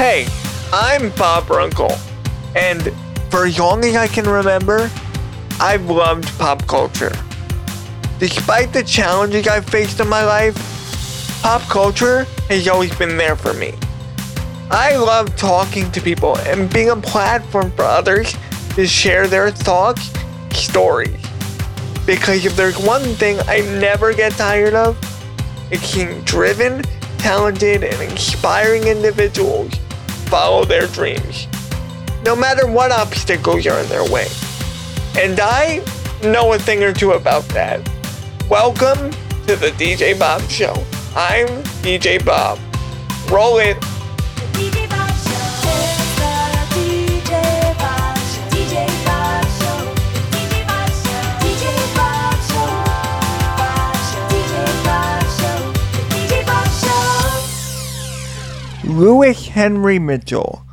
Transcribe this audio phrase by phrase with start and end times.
[0.00, 0.26] Hey,
[0.72, 1.92] I'm Bob Runkle,
[2.56, 2.90] and
[3.28, 4.90] for as long as I can remember,
[5.60, 7.12] I've loved pop culture.
[8.18, 10.56] Despite the challenges I've faced in my life,
[11.42, 13.74] pop culture has always been there for me.
[14.70, 18.34] I love talking to people and being a platform for others
[18.76, 20.14] to share their thoughts,
[20.52, 21.20] stories.
[22.06, 24.96] Because if there's one thing I never get tired of,
[25.70, 26.80] it's seeing driven,
[27.18, 29.74] talented, and inspiring individuals
[30.30, 31.48] follow their dreams,
[32.24, 34.28] no matter what obstacles are in their way.
[35.18, 35.84] And I
[36.22, 37.80] know a thing or two about that.
[38.48, 39.10] Welcome
[39.48, 40.72] to the DJ Bob Show.
[41.16, 41.48] I'm
[41.82, 42.60] DJ Bob.
[43.28, 43.76] Roll it.
[58.90, 60.64] Louis Henry Mitchell,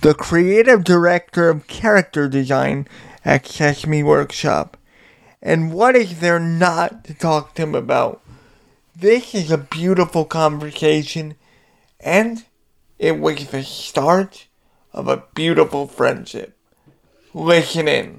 [0.00, 2.88] the creative director of character design
[3.24, 4.76] at Sesame Workshop.
[5.40, 8.20] And what is there not to talk to him about?
[8.96, 11.36] This is a beautiful conversation,
[12.00, 12.44] and
[12.98, 14.48] it was the start
[14.92, 16.58] of a beautiful friendship.
[17.32, 18.18] Listen in.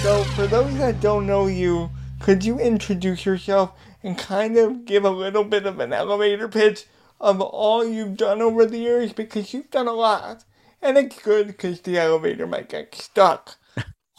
[0.00, 3.72] So, for those that don't know you, could you introduce yourself
[4.04, 6.84] and kind of give a little bit of an elevator pitch
[7.20, 9.12] of all you've done over the years?
[9.12, 10.44] Because you've done a lot.
[10.82, 13.56] And it's good because the elevator might get stuck.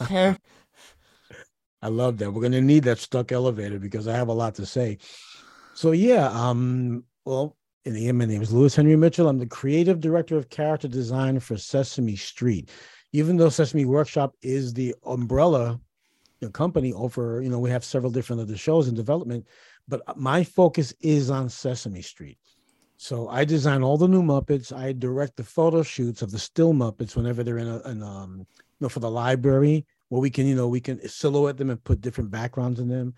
[0.00, 2.32] I love that.
[2.32, 4.98] We're gonna need that stuck elevator because I have a lot to say.
[5.74, 9.28] So yeah, um, well, in the end, my name is Louis Henry Mitchell.
[9.28, 12.70] I'm the creative director of character design for Sesame Street.
[13.12, 15.80] Even though Sesame Workshop is the umbrella
[16.40, 19.46] you know, company over, you know, we have several different other shows in development,
[19.88, 22.38] but my focus is on Sesame Street.
[22.98, 24.74] So I design all the new Muppets.
[24.74, 28.38] I direct the photo shoots of the still Muppets whenever they're in a, in, um,
[28.38, 28.46] you
[28.80, 32.00] know, for the library where we can, you know, we can silhouette them and put
[32.00, 33.14] different backgrounds in them.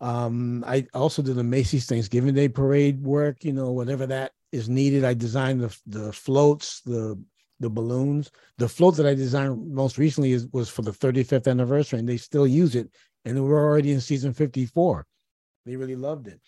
[0.00, 4.68] Um, I also do the Macy's Thanksgiving Day parade work, you know, whatever that is
[4.68, 5.04] needed.
[5.04, 7.18] I design the the floats, the
[7.60, 8.30] the balloons.
[8.58, 12.16] The float that I designed most recently is was for the 35th anniversary, and they
[12.16, 12.90] still use it.
[13.24, 15.06] And we're already in season 54.
[15.64, 16.40] They really loved it.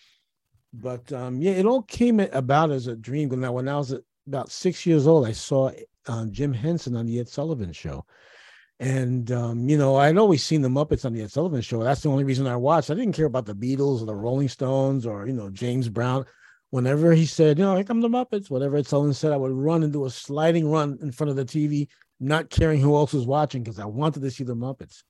[0.73, 3.29] But um, yeah, it all came about as a dream.
[3.39, 3.95] Now, when I was
[4.27, 5.71] about six years old, I saw
[6.07, 8.05] uh, Jim Henson on the Ed Sullivan Show.
[8.79, 11.83] And um, you know, I'd always seen the Muppets on the Ed Sullivan Show.
[11.83, 12.91] That's the only reason I watched.
[12.91, 16.25] I didn't care about the Beatles or the Rolling Stones or you know James Brown.
[16.69, 19.51] Whenever he said, you know, here come the Muppets, whatever Ed Sullivan said, I would
[19.51, 21.87] run and do a sliding run in front of the TV,
[22.19, 25.03] not caring who else was watching because I wanted to see the Muppets.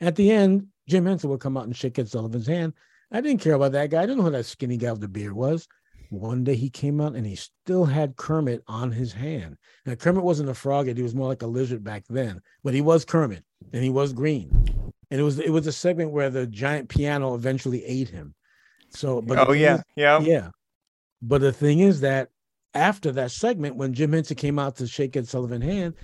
[0.00, 2.74] At the end, Jim Henson would come out and shake Ed Sullivan's hand.
[3.10, 3.98] I didn't care about that guy.
[3.98, 5.66] I didn't know who that skinny guy with the beard was.
[6.10, 9.56] One day he came out and he still had Kermit on his hand.
[9.86, 12.40] Now Kermit wasn't a frog; he was more like a lizard back then.
[12.64, 14.50] But he was Kermit, and he was green.
[15.10, 18.34] And it was it was a segment where the giant piano eventually ate him.
[18.90, 20.20] So, but oh yeah, is- yeah.
[20.20, 20.50] yeah.
[21.22, 22.30] But the thing is that
[22.74, 25.94] after that segment, when Jim Henson came out to shake Ed Sullivan's hand,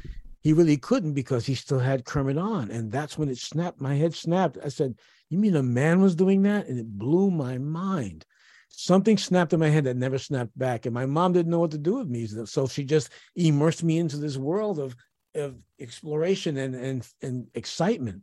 [0.40, 2.70] he really couldn't because he still had Kermit on.
[2.70, 3.80] And that's when it snapped.
[3.80, 4.58] My head snapped.
[4.64, 4.94] I said,
[5.28, 6.66] You mean a man was doing that?
[6.68, 8.24] And it blew my mind.
[8.68, 10.86] Something snapped in my head that never snapped back.
[10.86, 12.26] And my mom didn't know what to do with me.
[12.44, 14.94] So she just immersed me into this world of,
[15.34, 18.22] of exploration and, and, and excitement,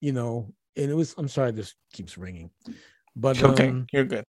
[0.00, 0.54] you know.
[0.76, 2.50] And it was, I'm sorry, this keeps ringing.
[3.14, 4.24] But okay, um, you're good.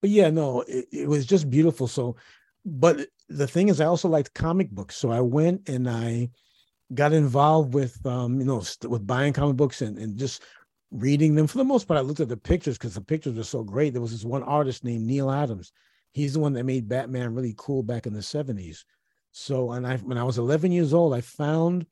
[0.00, 1.88] But yeah, no, it, it was just beautiful.
[1.88, 2.16] So,
[2.64, 4.96] but the thing is, I also liked comic books.
[4.96, 6.30] So I went and I
[6.94, 10.42] got involved with, um, you know, st- with buying comic books and, and just
[10.90, 11.46] reading them.
[11.46, 13.92] For the most part, I looked at the pictures because the pictures were so great.
[13.92, 15.72] There was this one artist named Neal Adams.
[16.12, 18.84] He's the one that made Batman really cool back in the 70s.
[19.32, 21.86] So, and I, when I was 11 years old, I found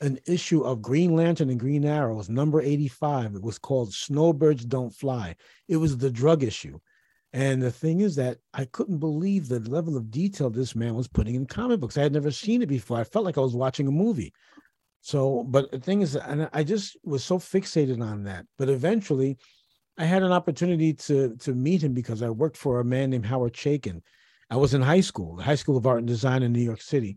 [0.00, 2.14] an issue of Green Lantern and Green Arrow.
[2.14, 3.36] It was number 85.
[3.36, 5.36] It was called Snowbirds Don't Fly.
[5.68, 6.80] It was the drug issue.
[7.32, 11.08] And the thing is that I couldn't believe the level of detail this man was
[11.08, 11.96] putting in comic books.
[11.96, 12.98] I had never seen it before.
[12.98, 14.34] I felt like I was watching a movie.
[15.00, 18.44] So, but the thing is, and I just was so fixated on that.
[18.58, 19.38] But eventually,
[19.98, 23.26] I had an opportunity to to meet him because I worked for a man named
[23.26, 24.02] Howard Chaykin.
[24.50, 26.82] I was in high school, the High School of Art and Design in New York
[26.82, 27.16] City,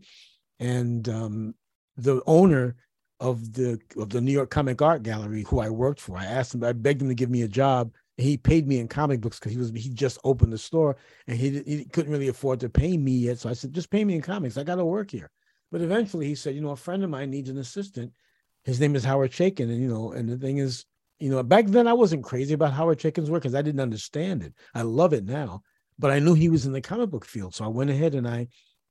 [0.58, 1.54] and um,
[1.96, 2.76] the owner
[3.20, 6.54] of the of the New York Comic Art Gallery, who I worked for, I asked
[6.54, 7.92] him, I begged him to give me a job.
[8.18, 10.96] He paid me in comic books because he was he just opened the store
[11.26, 13.38] and he, he couldn't really afford to pay me yet.
[13.38, 14.56] So I said, just pay me in comics.
[14.56, 15.30] I got to work here.
[15.70, 18.12] But eventually he said, you know, a friend of mine needs an assistant.
[18.64, 19.68] His name is Howard Chaykin.
[19.70, 20.86] And, you know, and the thing is,
[21.18, 24.42] you know, back then I wasn't crazy about Howard Chaykin's work because I didn't understand
[24.42, 24.54] it.
[24.74, 25.62] I love it now.
[25.98, 27.54] but I knew he was in the comic book field.
[27.54, 28.48] So I went ahead and I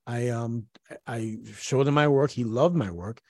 [0.07, 0.68] I um
[1.07, 2.31] I showed him my work.
[2.31, 3.22] He loved my work,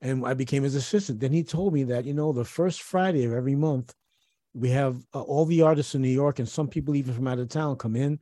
[0.00, 1.20] and I became his assistant.
[1.20, 3.94] Then he told me that you know the first Friday of every month,
[4.58, 7.38] we have uh, all the artists in New York and some people even from out
[7.38, 8.18] of town come in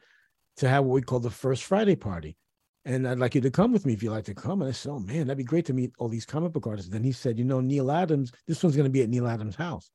[0.58, 2.36] to have what we call the first Friday party.
[2.84, 4.62] And I'd like you to come with me if you'd like to come.
[4.62, 6.90] And I said, Oh man, that'd be great to meet all these comic book artists.
[6.90, 9.56] Then he said, You know, Neal Adams, this one's going to be at Neal Adams'
[9.56, 9.90] house.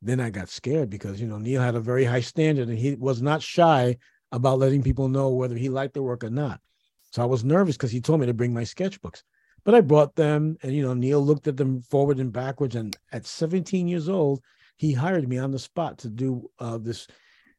[0.00, 2.96] Then I got scared because, you know, Neal had a very high standard and he
[2.96, 3.96] was not shy
[4.32, 6.60] about letting people know whether he liked the work or not.
[7.12, 9.22] So I was nervous because he told me to bring my sketchbooks.
[9.64, 12.74] But I brought them and, you know, Neal looked at them forward and backwards.
[12.74, 14.40] And at 17 years old,
[14.82, 17.06] he hired me on the spot to do uh, this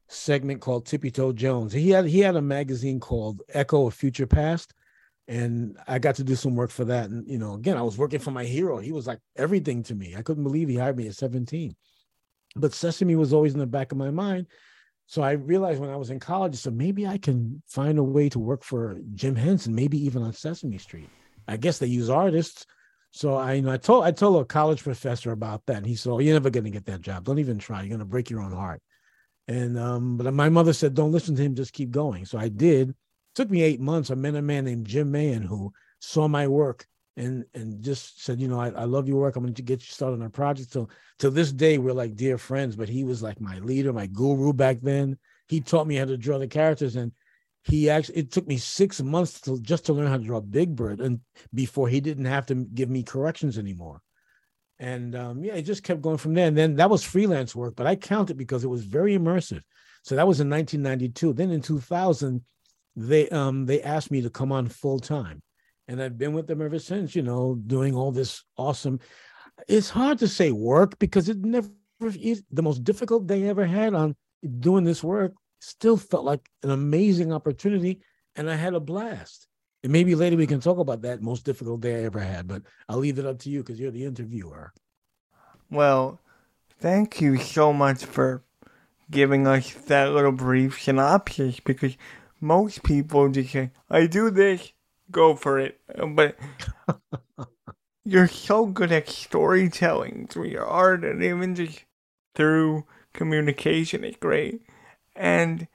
[0.09, 1.71] segment called Tippy Toe Jones.
[1.71, 4.73] He had he had a magazine called Echo of Future Past,
[5.29, 7.09] and I got to do some work for that.
[7.09, 8.77] And you know, again, I was working for my hero.
[8.77, 10.17] He was like everything to me.
[10.17, 11.73] I couldn't believe he hired me at 17.
[12.57, 14.47] But Sesame was always in the back of my mind.
[15.05, 18.27] So I realized when I was in college, so maybe I can find a way
[18.29, 21.09] to work for Jim Henson, maybe even on Sesame Street.
[21.47, 22.65] I guess they use artists.
[23.15, 25.95] So I, you know, I told I told a college professor about that, and he
[25.95, 27.23] said, "Oh, you're never going to get that job.
[27.23, 27.81] Don't even try.
[27.81, 28.81] You're going to break your own heart."
[29.47, 31.53] And um, but my mother said, "Don't listen to him.
[31.53, 32.89] Just keep going." So I did.
[32.89, 32.95] It
[33.35, 34.09] took me eight months.
[34.09, 38.41] I met a man named Jim Mahan who saw my work and and just said,
[38.41, 39.35] "You know, I, I love your work.
[39.35, 40.89] I'm going to get you started on a project." So
[41.19, 42.75] to this day, we're like dear friends.
[42.75, 45.19] But he was like my leader, my guru back then.
[45.49, 47.11] He taught me how to draw the characters, and
[47.63, 50.75] he actually it took me six months to just to learn how to draw Big
[50.75, 51.21] Bird, and
[51.53, 54.01] before he didn't have to give me corrections anymore.
[54.79, 56.47] And um, yeah, it just kept going from there.
[56.47, 59.61] And then that was freelance work, but I count it because it was very immersive.
[60.03, 61.33] So that was in 1992.
[61.33, 62.43] Then in 2000,
[62.95, 65.41] they um they asked me to come on full time,
[65.87, 67.15] and I've been with them ever since.
[67.15, 68.99] You know, doing all this awesome.
[69.67, 71.69] It's hard to say work because it never
[71.99, 74.15] the most difficult they ever had on
[74.59, 75.33] doing this work
[75.63, 78.01] still felt like an amazing opportunity,
[78.35, 79.47] and I had a blast.
[79.83, 82.63] And maybe later we can talk about that most difficult day I ever had, but
[82.87, 84.73] I'll leave it up to you because you're the interviewer.
[85.69, 86.19] Well,
[86.79, 88.43] thank you so much for
[89.09, 91.97] giving us that little brief synopsis because
[92.39, 94.71] most people just say, I do this,
[95.11, 95.79] go for it.
[96.09, 96.37] But
[98.05, 101.83] you're so good at storytelling through your art and even just
[102.35, 104.03] through communication.
[104.03, 104.61] It's great.
[105.15, 105.67] And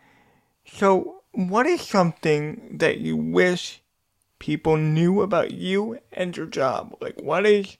[0.65, 3.83] so, what is something that you wish
[4.39, 6.97] people knew about you and your job?
[7.01, 7.77] Like, what is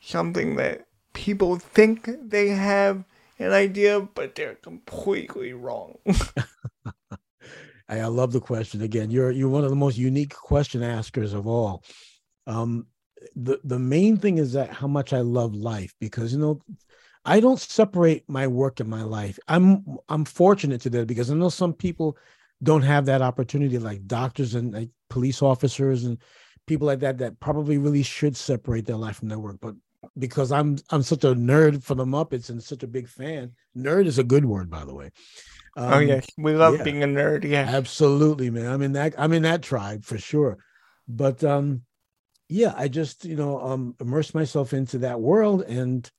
[0.00, 3.04] something that people think they have
[3.38, 5.98] an idea, but they're completely wrong?
[7.88, 9.10] I, love the question again.
[9.10, 11.84] You're you're one of the most unique question askers of all.
[12.46, 12.86] Um,
[13.36, 16.60] the the main thing is that how much I love life because you know
[17.24, 19.38] I don't separate my work and my life.
[19.48, 22.16] I'm I'm fortunate to do that because I know some people
[22.62, 26.18] don't have that opportunity, like doctors and like police officers and
[26.66, 29.58] people like that, that probably really should separate their life from their work.
[29.60, 29.74] But
[30.18, 34.06] because I'm I'm such a nerd for the Muppets and such a big fan, nerd
[34.06, 35.10] is a good word, by the way.
[35.88, 36.82] oh Um, yes, we love yeah.
[36.82, 37.44] being a nerd.
[37.44, 38.66] Yeah, Absolutely, man.
[38.66, 39.14] I'm in that.
[39.18, 40.58] I'm in that tribe for sure.
[41.08, 41.82] But um,
[42.48, 46.10] yeah, I just you know um immerse myself into that world, and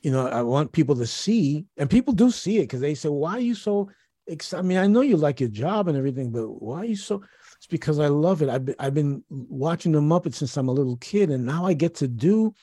[0.00, 3.08] you know I want people to see, and people do see it because they say,
[3.08, 3.90] "Why are you so?"
[4.28, 4.52] Ex-?
[4.52, 7.22] I mean, I know you like your job and everything, but why are you so?
[7.56, 8.48] It's because I love it.
[8.48, 11.72] I've been, I've been watching the Muppets since I'm a little kid, and now I
[11.72, 12.54] get to do.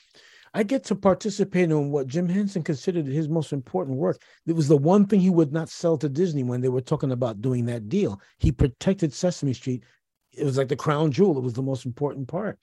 [0.54, 4.22] I get to participate in what Jim Henson considered his most important work.
[4.48, 7.12] It was the one thing he would not sell to Disney when they were talking
[7.12, 8.22] about doing that deal.
[8.38, 9.84] He protected Sesame Street.
[10.32, 11.38] It was like the crown jewel.
[11.38, 12.58] It was the most important part.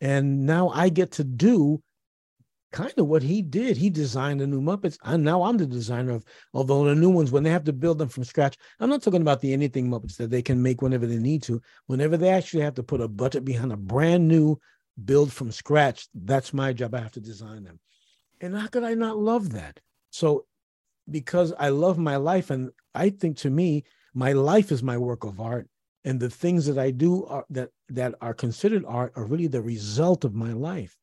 [0.00, 1.82] And now I get to do
[2.72, 3.76] kind of what he did.
[3.76, 4.98] He designed the new Muppets.
[5.04, 7.98] And now I'm the designer of, although the new ones, when they have to build
[7.98, 11.06] them from scratch, I'm not talking about the anything Muppets that they can make whenever
[11.06, 11.62] they need to.
[11.86, 14.58] Whenever they actually have to put a budget behind a brand new
[15.04, 16.94] build from scratch, that's my job.
[16.94, 17.80] I have to design them.
[18.40, 19.80] And how could I not love that?
[20.10, 20.46] So,
[21.10, 25.24] because I love my life, and I think to me, my life is my work
[25.24, 25.68] of art,
[26.04, 29.62] and the things that I do are that that are considered art are really the
[29.62, 30.97] result of my life.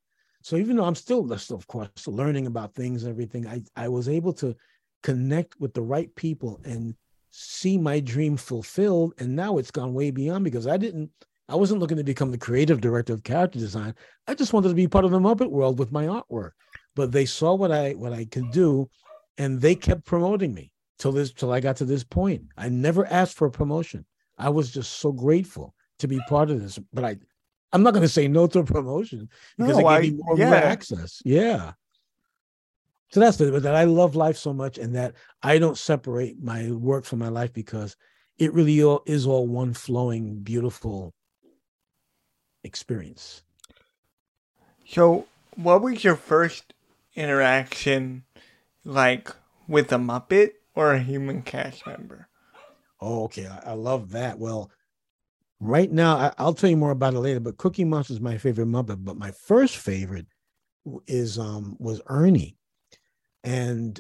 [0.46, 4.08] So even though I'm still, of course, learning about things and everything, I I was
[4.08, 4.56] able to
[5.02, 6.94] connect with the right people and
[7.32, 9.16] see my dream fulfilled.
[9.18, 11.10] And now it's gone way beyond because I didn't,
[11.50, 13.96] I wasn't looking to become the creative director of character design.
[14.28, 16.52] I just wanted to be part of the Muppet world with my artwork.
[16.96, 18.88] But they saw what I what I could do,
[19.40, 22.44] and they kept promoting me till this till I got to this point.
[22.56, 24.06] I never asked for a promotion.
[24.38, 26.78] I was just so grateful to be part of this.
[26.94, 27.18] But I
[27.76, 29.28] I'm not going to say no to a promotion
[29.58, 30.46] because No, it gave I- me more, yeah.
[30.46, 31.22] more access.
[31.26, 31.74] Yeah.
[33.10, 35.14] So that's the but that I love life so much and that
[35.44, 37.98] I don't separate my work from my life because
[38.38, 41.14] it really all, is all one flowing, beautiful
[42.64, 43.44] experience.
[44.88, 46.74] So, what was your first
[47.16, 48.24] interaction
[48.86, 49.30] like
[49.68, 52.30] with a Muppet or a human cast member?
[53.02, 53.48] Oh, okay.
[53.48, 54.40] I, I love that.
[54.40, 54.72] Well,
[55.60, 58.38] right now, I, I'll tell you more about it later, but Cookie Monster is my
[58.38, 59.04] favorite Muppet.
[59.04, 60.28] But my first favorite
[61.08, 62.58] is um was Ernie.
[63.44, 64.00] And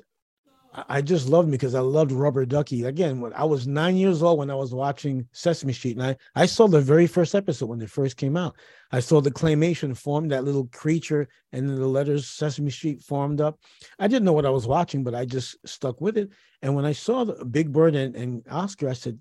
[0.89, 2.83] I- just loved him because I loved Rubber Ducky.
[2.83, 6.17] Again, when I was nine years old when I was watching Sesame Street, and I,
[6.35, 8.55] I saw the very first episode when it first came out.
[8.91, 13.59] I saw the claymation form, that little creature, and the letters Sesame Street formed up.
[13.99, 16.29] I didn't know what I was watching, but I just stuck with it.
[16.61, 19.19] And when I saw the Big Bird and, and Oscar, I said,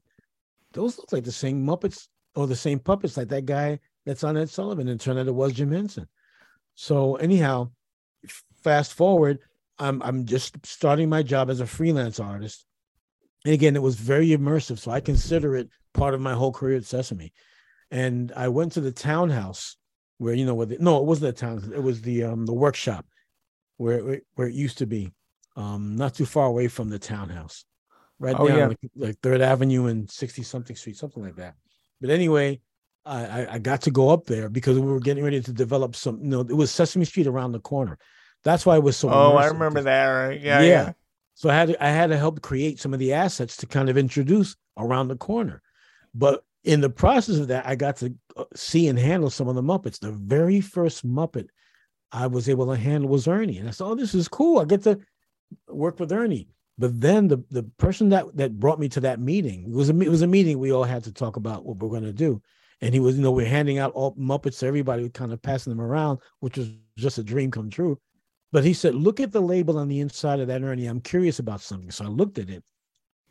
[0.73, 4.37] those look like the same Muppets or the same puppets like that guy that's on
[4.37, 4.89] Ed Sullivan.
[4.89, 6.09] And turned out it was Jim Henson.
[6.75, 7.71] So anyhow,
[8.63, 9.39] fast forward,
[9.79, 12.65] I'm I'm just starting my job as a freelance artist.
[13.45, 14.79] And again, it was very immersive.
[14.79, 17.33] So I consider it part of my whole career at Sesame.
[17.91, 19.77] And I went to the townhouse
[20.19, 21.71] where, you know, where the, no, it wasn't the townhouse.
[21.71, 23.07] it was the um the workshop
[23.77, 25.13] where it- where it used to be,
[25.57, 27.65] um, not too far away from the townhouse.
[28.21, 28.67] Right Oh, down yeah.
[28.69, 31.55] like, like Third Avenue and 60 something street, something like that.
[32.05, 32.61] But anyway,
[33.07, 36.21] I, I got to go up there because we were getting ready to develop some,
[36.21, 37.99] you know, it was Sesame Street around the corner.
[38.43, 40.07] That's why it was so oh, I remember that.
[40.09, 40.39] Right?
[40.39, 40.67] Yeah, Yeah.
[40.67, 40.93] yeah.
[41.33, 43.89] so I had to, I had to help create some of the assets to kind
[43.89, 45.63] of introduce around the corner.
[46.15, 49.55] But in the process of that, I got to uh, see and handle some of
[49.55, 49.99] the Muppets.
[49.99, 51.49] The very first Muppet
[52.13, 54.59] I was able to handle was Ernie, and I said, "Oh, this is cool.
[54.59, 55.01] I get to
[55.69, 59.65] work with Ernie." But then the the person that that brought me to that meeting
[59.65, 61.89] it was a it was a meeting we all had to talk about what we're
[61.89, 62.43] going to do,
[62.81, 65.71] and he was you know we're handing out all Muppets to everybody, kind of passing
[65.71, 67.99] them around, which was just a dream come true.
[68.55, 70.87] But he said, look at the label on the inside of that Ernie.
[70.87, 71.91] I'm curious about something.
[71.91, 72.63] So I looked at it.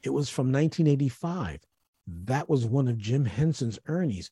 [0.02, 1.62] It was from 1985.
[2.26, 4.32] That was one of Jim Henson's Ernies.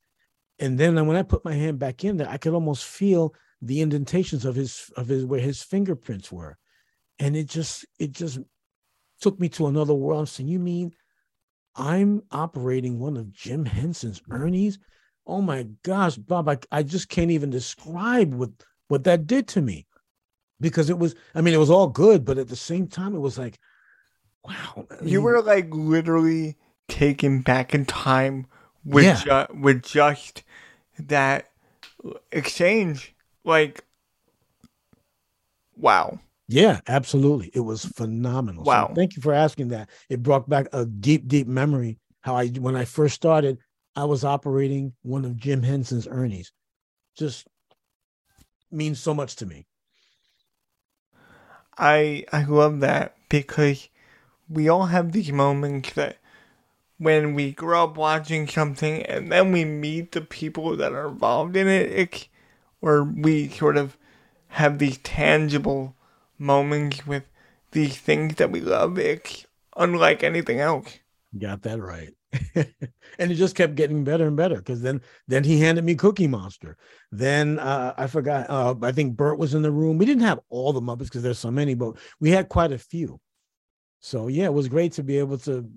[0.60, 3.80] And then when I put my hand back in there, I could almost feel the
[3.80, 6.58] indentations of his of his where his fingerprints were.
[7.20, 8.40] And it just it just
[9.22, 10.20] took me to another world.
[10.22, 10.94] I'm saying, you mean
[11.76, 14.78] I'm operating one of Jim Henson's Ernies?
[15.26, 18.50] Oh my gosh, Bob, I, I just can't even describe what
[18.90, 19.88] what that did to me
[20.60, 23.20] because it was i mean it was all good but at the same time it
[23.20, 23.58] was like
[24.44, 26.58] wow I You were like literally
[26.90, 28.48] taken back in time
[28.84, 29.46] with Yeah.
[29.48, 30.44] ju- with just
[31.00, 31.50] that
[32.32, 33.16] exchange.
[33.44, 33.86] Like,
[35.78, 36.20] wow.
[36.52, 37.50] Yeah absolutely.
[37.54, 38.66] It was phenomenal.
[38.66, 38.92] So Wow.
[38.96, 39.90] thank you for asking that.
[40.10, 43.58] It brought back a deep deep memory how i when i first started
[43.96, 46.52] i was operating one of jim henson's ernies.
[47.18, 47.48] Just
[48.72, 49.66] means so much to me.
[51.78, 53.90] I I love that because
[54.50, 56.18] we all have these moments that
[56.98, 61.56] when we grow up watching something and then we meet the people that are involved
[61.56, 62.28] in it, it
[62.82, 63.98] or we sort of
[64.50, 65.96] have these tangible
[66.42, 67.24] moments with
[67.72, 68.98] these things that we love.
[68.98, 69.46] It's
[69.78, 71.00] unlike anything else.
[71.38, 72.14] Got that right.
[72.56, 76.28] and it just kept getting better and better because then then he handed me Cookie
[76.28, 76.78] Monster.
[77.12, 78.50] Then uh, I forgot.
[78.50, 79.98] Uh, I think Bert was in the room.
[79.98, 82.78] We didn't have all the Muppets because there's so many, but we had quite a
[82.78, 83.20] few.
[84.00, 85.70] So yeah, it was great to be able to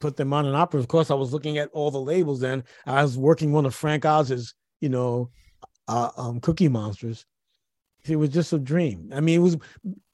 [0.00, 0.80] put them on an opera.
[0.80, 2.40] Of course, I was looking at all the labels.
[2.40, 5.30] Then I was working one of Frank Oz's, you know,
[5.88, 7.24] uh, um, Cookie Monsters.
[8.08, 9.10] It was just a dream.
[9.14, 9.56] I mean, it was.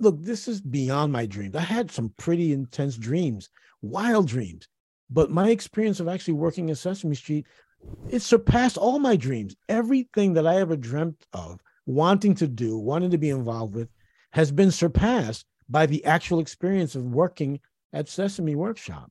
[0.01, 1.57] Look, this is beyond my dreams.
[1.57, 3.49] I had some pretty intense dreams,
[3.83, 4.69] wild dreams
[5.11, 7.47] but my experience of actually working in Sesame Street,
[8.09, 9.55] it surpassed all my dreams.
[9.69, 13.89] Everything that I ever dreamt of, wanting to do, wanting to be involved with,
[14.33, 17.61] has been surpassed by the actual experience of working
[17.93, 19.11] at Sesame Workshop.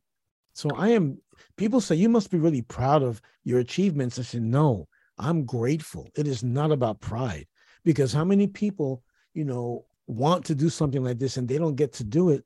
[0.53, 1.17] So I am,
[1.57, 4.19] people say, you must be really proud of your achievements.
[4.19, 6.09] I said, no, I'm grateful.
[6.15, 7.47] It is not about pride
[7.85, 9.01] because how many people,
[9.33, 12.43] you know, want to do something like this and they don't get to do it?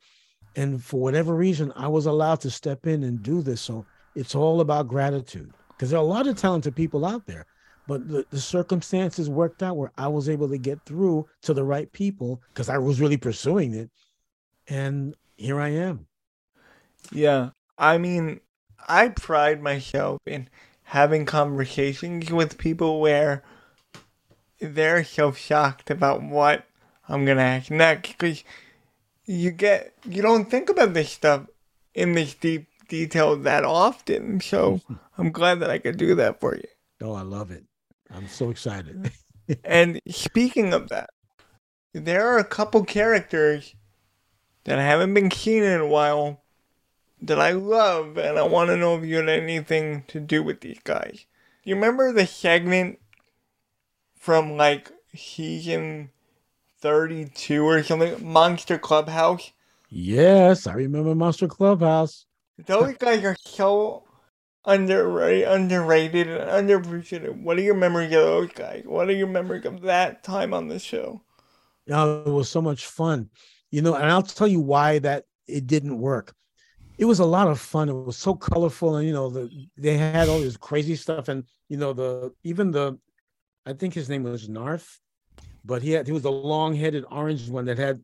[0.55, 3.61] And for whatever reason i was allowed to step in and do this.
[3.61, 7.45] So it's all about gratitude because there are a lot of talented people out there
[7.87, 11.63] but the, the circumstances worked out where i was able to get through to the
[11.63, 13.89] right people because i was really pursuing it.
[14.67, 16.05] And here i am.
[17.11, 17.49] Yeah.
[17.77, 18.41] I mean,
[18.87, 20.49] I pride myself in
[20.83, 23.43] having conversations with people where
[24.59, 26.65] they're so shocked about what
[27.07, 28.43] I'm gonna ask next because
[29.25, 31.47] you get you don't think about this stuff
[31.93, 34.41] in this deep detail that often.
[34.41, 34.81] So
[35.17, 36.67] I'm glad that I could do that for you.
[37.01, 37.63] oh i love it
[38.11, 39.11] i'm so excited
[39.63, 41.09] And speaking of that,
[41.91, 43.73] there are a couple characters
[44.65, 46.43] that I haven't been seen in a while
[47.19, 50.61] that I love, and I want to know if you had anything to do with
[50.61, 51.25] these guys.
[51.63, 52.99] You remember the segment
[54.19, 56.11] from like season
[56.81, 58.31] 32 or something?
[58.31, 59.51] Monster Clubhouse?
[59.89, 62.25] Yes, I remember Monster Clubhouse.
[62.65, 64.03] Those guys are so
[64.65, 67.41] underrated, underrated and underappreciated.
[67.41, 68.83] What are your memories of those guys?
[68.85, 71.21] What are your memories of that time on the show?
[71.89, 73.29] Oh, it was so much fun.
[73.71, 76.35] You know, and I'll tell you why that it didn't work.
[76.97, 77.87] It was a lot of fun.
[77.87, 81.45] It was so colorful, and you know, the they had all this crazy stuff, and
[81.69, 82.99] you know, the even the
[83.65, 84.99] I think his name was Narf,
[85.65, 88.03] but he had he was a long-headed orange one that had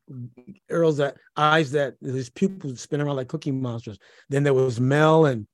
[0.70, 3.98] Earl's that eyes that his pupils spin around like cookie monsters.
[4.30, 5.48] Then there was Mel and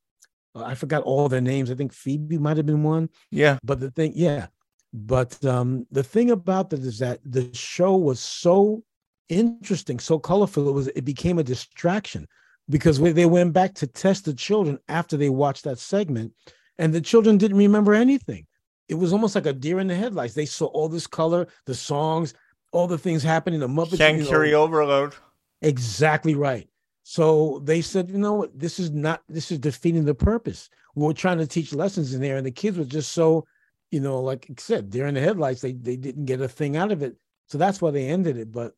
[0.55, 1.71] uh, I forgot all their names.
[1.71, 3.09] I think Phoebe might have been one.
[3.29, 3.57] Yeah.
[3.63, 4.47] But the thing, yeah.
[4.93, 8.83] But um, the thing about that is that the show was so
[9.29, 10.67] interesting, so colorful.
[10.67, 12.27] It was it became a distraction
[12.69, 16.33] because when they went back to test the children after they watched that segment,
[16.77, 18.47] and the children didn't remember anything.
[18.91, 20.33] It was almost like a deer in the headlights.
[20.33, 22.33] They saw all this color, the songs,
[22.73, 23.61] all the things happening.
[23.61, 23.93] The Muppets.
[23.93, 25.15] you know, Sensory overload.
[25.61, 26.67] Exactly right.
[27.03, 30.69] So they said, you know what, this is not this is defeating the purpose.
[30.95, 33.45] We were trying to teach lessons in there, and the kids were just so,
[33.91, 35.61] you know, like I said, they're in the headlights.
[35.61, 37.15] They they didn't get a thing out of it.
[37.47, 38.51] So that's why they ended it.
[38.51, 38.73] But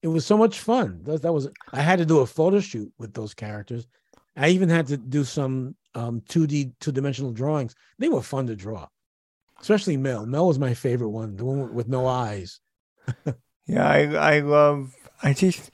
[0.00, 1.00] it was so much fun.
[1.02, 3.88] That, that was I had to do a photo shoot with those characters.
[4.36, 7.74] I even had to do some um 2D two-dimensional drawings.
[7.98, 8.86] They were fun to draw.
[9.60, 10.26] Especially Mel.
[10.26, 12.60] Mel was my favorite one, the one with- no eyes.
[13.68, 14.94] Yeah, I I love.
[15.22, 15.72] I just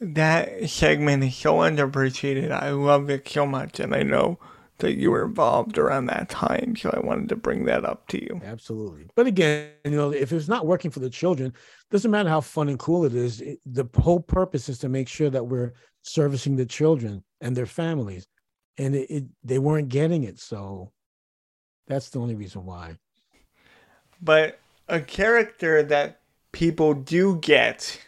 [0.00, 2.50] that segment is so underappreciated.
[2.50, 4.38] I love it so much, and I know
[4.78, 8.22] that you were involved around that time, so I wanted to bring that up to
[8.22, 8.40] you.
[8.44, 9.06] Absolutely.
[9.14, 11.52] But again, you know, if it's not working for the children,
[11.90, 13.40] doesn't matter how fun and cool it is.
[13.40, 17.66] It, the whole purpose is to make sure that we're servicing the children and their
[17.66, 18.26] families,
[18.76, 20.38] and it, it they weren't getting it.
[20.38, 20.92] So
[21.86, 22.96] that's the only reason why.
[24.22, 26.20] But a character that
[26.52, 28.00] people do get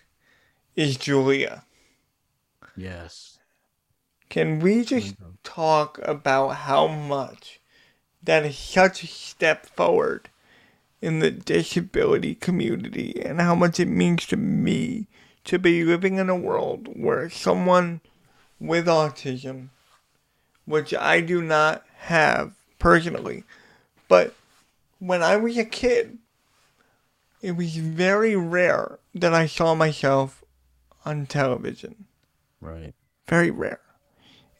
[0.76, 1.64] is Julia.
[2.76, 3.38] Yes.
[4.28, 7.60] Can we just talk about how much
[8.22, 10.28] that is such a step forward
[11.00, 15.06] in the disability community and how much it means to me
[15.44, 18.00] to be living in a world where someone
[18.58, 19.68] with autism,
[20.64, 23.44] which I do not have personally,
[24.08, 24.34] but
[25.06, 26.18] when I was a kid,
[27.42, 30.42] it was very rare that I saw myself
[31.04, 32.06] on television
[32.58, 32.94] Right.
[33.28, 33.82] very rare.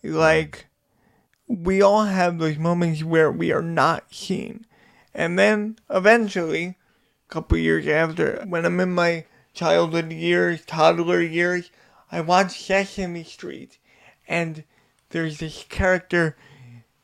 [0.03, 0.67] Like,
[1.49, 4.67] we all have those moments where we are not seen.
[5.15, 6.77] And then eventually,
[7.31, 11.71] a couple years after, when I'm in my childhood years, toddler years,
[12.13, 13.79] I watch Sesame Street.
[14.29, 14.65] And
[15.09, 16.37] there's this character,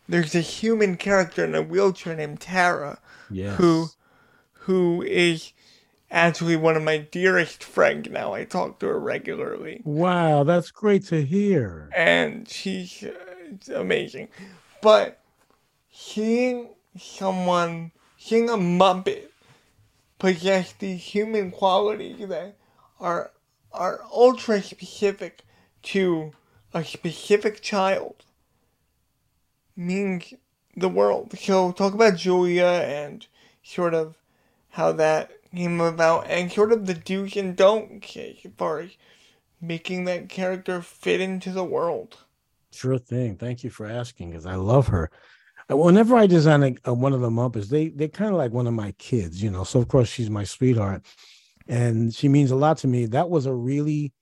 [0.07, 2.98] there's this human character in a wheelchair named Tara,
[3.30, 3.56] Yes.
[3.56, 3.86] who
[4.64, 5.52] who is
[6.10, 8.32] actually one of my dearest friends now.
[8.34, 11.90] I talk to her regularly Wow, that's great to hear.
[11.94, 14.28] and she's uh, amazing.
[14.82, 15.20] But
[15.92, 19.28] seeing someone, seeing a Muppet
[20.18, 22.56] possess these human qualities that
[22.98, 23.30] are
[23.72, 25.42] are ultra specific
[25.82, 26.32] to
[26.74, 28.24] a specific child
[29.76, 30.34] means
[30.76, 31.37] the world.
[31.38, 33.26] So talk about Julia and
[33.62, 34.16] sort of
[34.70, 38.90] how that came about and sort of the do's and don'ts as
[39.61, 42.18] making that character fit into the world.
[42.72, 43.37] Sure thing.
[43.37, 45.11] Thank you for asking, because I love her.
[45.70, 48.52] Uh, Whenever I design a, a- one of the Muppets, they they kind of like
[48.52, 49.64] one of my kids, you know.
[49.64, 51.04] So of course she's my sweetheart,
[51.68, 53.06] and she means a lot to me.
[53.06, 54.12] That was a really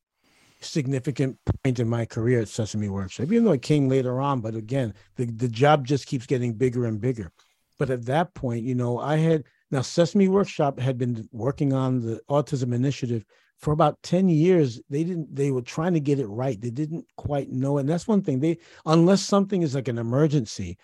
[0.61, 4.41] significant point in my career at Sesame Workshop, even though it came later on.
[4.41, 7.33] But again, the the job just keeps getting bigger and bigger.
[7.79, 12.01] But at that point, you know, I had now Sesame Workshop had been working on
[12.01, 13.25] the autism initiative
[13.59, 17.05] for about 10 years they didn't they were trying to get it right they didn't
[17.17, 20.79] quite know and that's one thing they unless something is like an emergency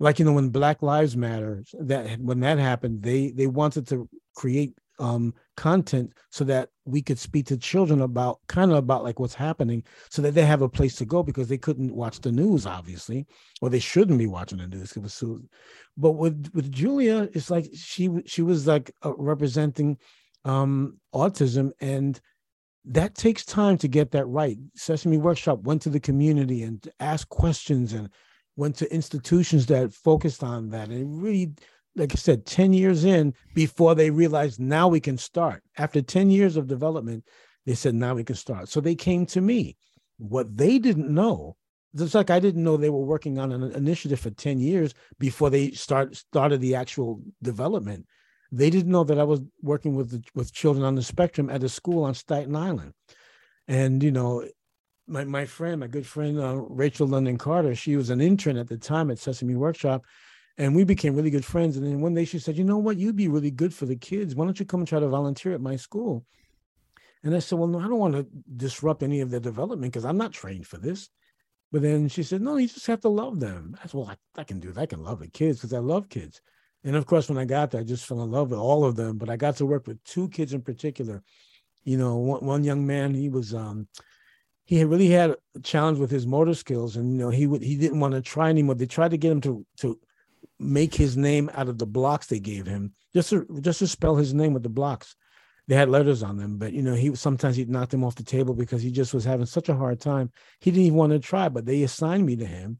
[0.00, 4.08] like you know when black lives matter that when that happened they they wanted to
[4.34, 9.20] create um content so that we could speak to children about kind of about like
[9.20, 12.32] what's happening so that they have a place to go because they couldn't watch the
[12.32, 13.26] news obviously
[13.60, 15.40] or they shouldn't be watching the news it was so
[15.96, 19.96] but with with julia it's like she she was like uh, representing
[20.44, 22.20] um autism and
[22.84, 24.56] that takes time to get that right.
[24.74, 28.08] Sesame workshop went to the community and asked questions and
[28.56, 31.52] went to institutions that focused on that and really
[31.98, 36.30] like i said 10 years in before they realized now we can start after 10
[36.30, 37.24] years of development
[37.66, 39.76] they said now we can start so they came to me
[40.18, 41.56] what they didn't know
[41.94, 45.50] It's like I didn't know they were working on an initiative for 10 years before
[45.50, 48.06] they start started the actual development.
[48.50, 51.64] They didn't know that I was working with the, with children on the spectrum at
[51.64, 52.92] a school on Staten Island.
[53.66, 54.46] And you know,
[55.06, 58.68] my my friend, my good friend uh, Rachel London Carter, she was an intern at
[58.68, 60.04] the time at Sesame Workshop,
[60.58, 61.76] and we became really good friends.
[61.76, 62.98] And then one day she said, "You know what?
[62.98, 64.34] You'd be really good for the kids.
[64.34, 66.26] Why don't you come and try to volunteer at my school?"
[67.22, 70.04] And I said, "Well, no, I don't want to disrupt any of their development because
[70.04, 71.08] I'm not trained for this."
[71.70, 74.40] But then she said, "No, you just have to love them." I said, "Well, I,
[74.40, 74.80] I can do that.
[74.80, 76.40] I can love the kids because I love kids."
[76.84, 78.96] And of course, when I got there, I just fell in love with all of
[78.96, 79.18] them.
[79.18, 81.22] But I got to work with two kids in particular.
[81.84, 83.88] You know, one, one young man, he was um,
[84.64, 87.62] he had really had a challenge with his motor skills, and you know, he would
[87.62, 88.74] he didn't want to try anymore.
[88.74, 89.98] They tried to get him to to
[90.58, 94.16] make his name out of the blocks they gave him, just to just to spell
[94.16, 95.16] his name with the blocks.
[95.66, 98.22] They had letters on them, but you know, he sometimes he'd knock them off the
[98.22, 100.32] table because he just was having such a hard time.
[100.60, 102.78] He didn't even want to try, but they assigned me to him,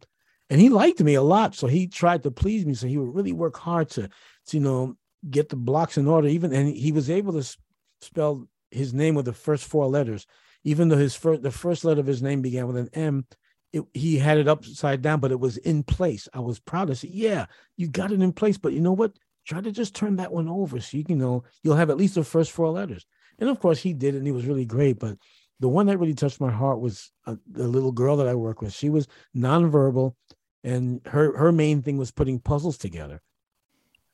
[0.49, 1.55] and he liked me a lot.
[1.55, 2.75] So he tried to please me.
[2.75, 4.09] So he would really work hard to,
[4.47, 4.97] to you know,
[5.29, 6.29] get the blocks in order.
[6.29, 7.57] Even and he was able to
[8.01, 10.27] spell his name with the first four letters,
[10.65, 13.27] even though his first the first letter of his name began with an M.
[13.73, 16.29] It, he had it upside down, but it was in place.
[16.33, 18.57] I was proud to say, yeah, you got it in place.
[18.57, 19.13] But you know what?
[19.47, 22.15] Try to just turn that one over so you can know you'll have at least
[22.15, 23.07] the first four letters.
[23.39, 24.99] And of course, he did, and he was really great.
[24.99, 25.19] But
[25.61, 28.63] the one that really touched my heart was uh, the little girl that I work
[28.63, 28.73] with.
[28.73, 30.15] She was nonverbal,
[30.65, 33.23] and her her main thing was putting puzzles together.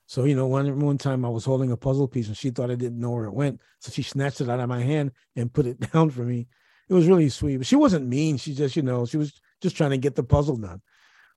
[0.06, 2.70] So you know, one one time I was holding a puzzle piece and she thought
[2.70, 5.52] I didn't know where it went, so she snatched it out of my hand and
[5.52, 6.46] put it down for me.
[6.88, 8.36] It was really sweet, but she wasn't mean.
[8.36, 9.32] She just, you know, she was
[9.64, 10.80] just trying to get the puzzle done.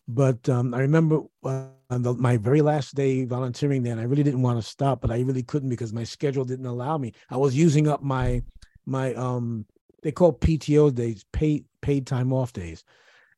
[0.08, 4.06] But um, I remember uh, on the, my very last day volunteering there, and I
[4.06, 7.13] really didn't want to stop, but I really couldn't because my schedule didn't allow me.
[7.30, 8.44] I was using up my
[8.86, 9.66] my um
[10.04, 12.86] they call PTO days, paid paid time off days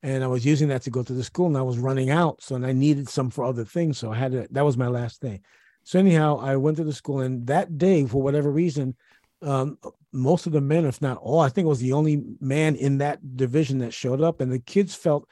[0.01, 2.41] and I was using that to go to the school, and I was running out,
[2.41, 4.47] so and I needed some for other things, so I had to.
[4.51, 5.41] That was my last day.
[5.83, 8.95] So anyhow, I went to the school, and that day, for whatever reason,
[9.41, 9.77] um,
[10.11, 12.97] most of the men, if not all, I think it was the only man in
[12.97, 15.27] that division that showed up, and the kids felt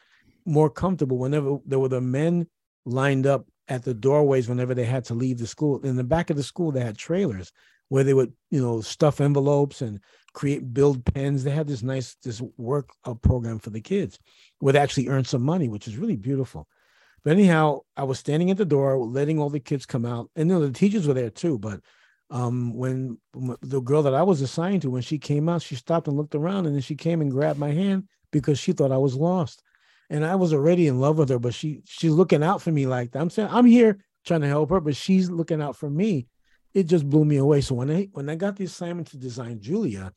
[0.45, 2.47] more comfortable whenever there were the men
[2.85, 5.81] lined up at the doorways whenever they had to leave the school.
[5.81, 7.51] In the back of the school, they had trailers
[7.89, 9.99] where they would, you know, stuff envelopes and
[10.33, 11.43] create build pens.
[11.43, 14.19] They had this nice this work uh, program for the kids
[14.59, 16.67] where they actually earn some money, which is really beautiful.
[17.23, 20.49] But anyhow, I was standing at the door, letting all the kids come out, and
[20.49, 21.57] you know, the teachers were there too.
[21.57, 21.81] But
[22.29, 23.17] um, when
[23.61, 26.35] the girl that I was assigned to, when she came out, she stopped and looked
[26.35, 29.63] around, and then she came and grabbed my hand because she thought I was lost,
[30.09, 31.39] and I was already in love with her.
[31.39, 33.21] But she she's looking out for me like that.
[33.21, 36.27] I'm saying I'm here trying to help her, but she's looking out for me.
[36.73, 37.61] It just blew me away.
[37.61, 40.11] So when I when I got the assignment to design Julia,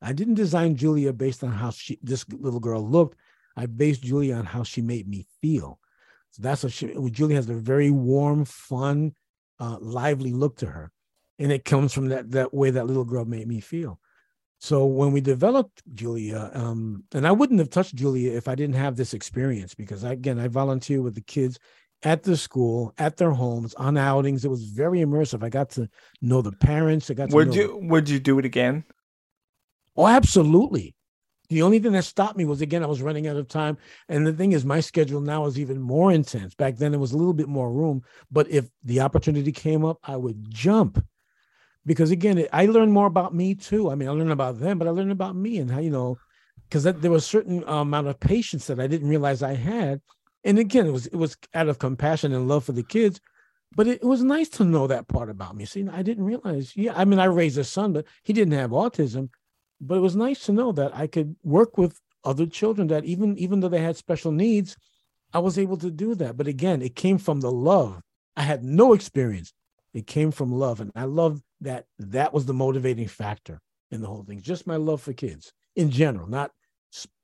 [0.00, 3.18] I didn't design Julia based on how she this little girl looked.
[3.56, 5.80] I based Julia on how she made me feel.
[6.30, 6.94] So that's what she.
[7.10, 9.14] Julia has a very warm, fun,
[9.60, 10.90] uh, lively look to her,
[11.38, 14.00] and it comes from that that way that little girl made me feel.
[14.60, 18.76] So when we developed Julia, um, and I wouldn't have touched Julia if I didn't
[18.76, 21.58] have this experience because I, again I volunteer with the kids
[22.02, 24.44] at the school, at their homes, on outings.
[24.44, 25.42] It was very immersive.
[25.42, 25.88] I got to
[26.20, 27.10] know the parents.
[27.10, 28.84] I got to Would you would you do it again?
[29.96, 30.94] Oh, absolutely.
[31.50, 33.76] The only thing that stopped me was again, I was running out of time.
[34.08, 36.54] And the thing is, my schedule now is even more intense.
[36.54, 38.02] Back then, it was a little bit more room.
[38.30, 41.04] But if the opportunity came up, I would jump
[41.86, 43.90] because again, I learned more about me too.
[43.90, 46.18] I mean, I learned about them, but I learned about me and how, you know,
[46.68, 50.00] because there was a certain uh, amount of patience that I didn't realize I had.
[50.44, 53.20] And again, it was it was out of compassion and love for the kids.
[53.76, 55.64] But it, it was nice to know that part about me.
[55.64, 56.76] See, I didn't realize.
[56.76, 59.30] Yeah, I mean, I raised a son, but he didn't have autism
[59.80, 63.36] but it was nice to know that I could work with other children that even
[63.38, 64.76] even though they had special needs,
[65.32, 66.36] I was able to do that.
[66.36, 68.00] But again, it came from the love.
[68.36, 69.52] I had no experience.
[69.94, 71.86] It came from love, and I love that.
[71.98, 74.42] That was the motivating factor in the whole thing.
[74.42, 76.50] Just my love for kids in general, not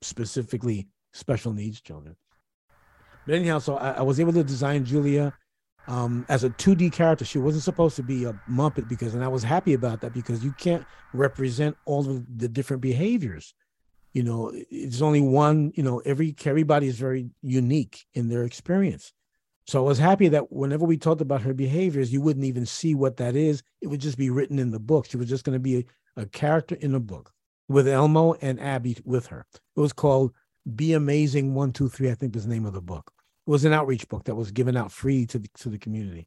[0.00, 2.16] specifically special needs children.
[3.26, 5.35] But anyhow, so I, I was able to design Julia
[5.88, 7.24] um, as a 2D character.
[7.24, 10.44] She wasn't supposed to be a Muppet because, and I was happy about that because
[10.44, 13.54] you can't represent all of the different behaviors.
[14.12, 15.72] You know, it's only one.
[15.74, 19.12] You know, every everybody is very unique in their experience.
[19.66, 22.94] So I was happy that whenever we talked about her behaviors, you wouldn't even see
[22.94, 23.62] what that is.
[23.81, 25.07] It would just be written in the book.
[25.07, 27.33] She was just going to be a, a character in a book
[27.68, 29.46] with Elmo and Abby with her.
[29.77, 30.33] It was called
[30.75, 32.11] Be Amazing One Two Three.
[32.11, 33.12] I think was the name of the book.
[33.46, 36.27] It was an outreach book that was given out free to the to the community.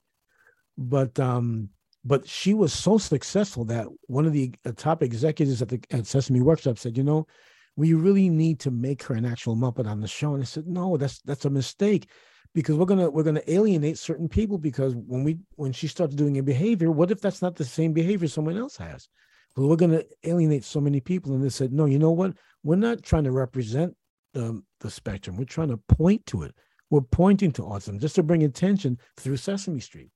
[0.77, 1.69] But um,
[2.05, 6.41] but she was so successful that one of the top executives at the at Sesame
[6.41, 7.27] Workshop said, you know,
[7.75, 10.33] we really need to make her an actual Muppet on the show.
[10.33, 12.07] And I said, no, that's that's a mistake
[12.53, 16.37] because we're gonna we're gonna alienate certain people because when we when she starts doing
[16.37, 19.09] a behavior, what if that's not the same behavior someone else has?
[19.55, 21.33] Well, we're gonna alienate so many people.
[21.33, 22.33] And they said, no, you know what?
[22.63, 23.95] We're not trying to represent
[24.33, 25.37] the, the spectrum.
[25.37, 26.55] We're trying to point to it.
[26.89, 30.09] We're pointing to autism just to bring attention through Sesame Street.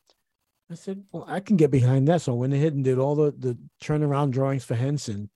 [0.70, 2.22] I said, well, I can get behind that.
[2.22, 5.30] So I went ahead and did all the the turnaround drawings for Henson.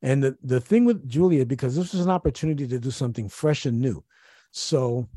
[0.00, 3.66] And the, the thing with Julia, because this was an opportunity to do something fresh
[3.66, 4.04] and new.
[4.52, 5.08] So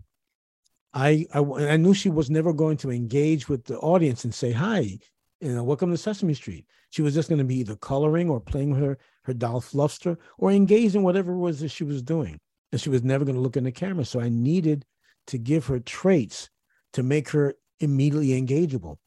[0.93, 4.51] I, I I knew she was never going to engage with the audience and say,
[4.51, 4.97] hi,
[5.39, 6.65] you know, welcome to Sesame Street.
[6.89, 10.17] She was just going to be either coloring or playing with her, her doll Fluffster
[10.37, 12.39] or engaged in whatever it was that she was doing.
[12.71, 14.05] And she was never going to look in the camera.
[14.05, 14.85] So I needed
[15.27, 16.49] to give her traits
[16.93, 18.97] to make her immediately engageable.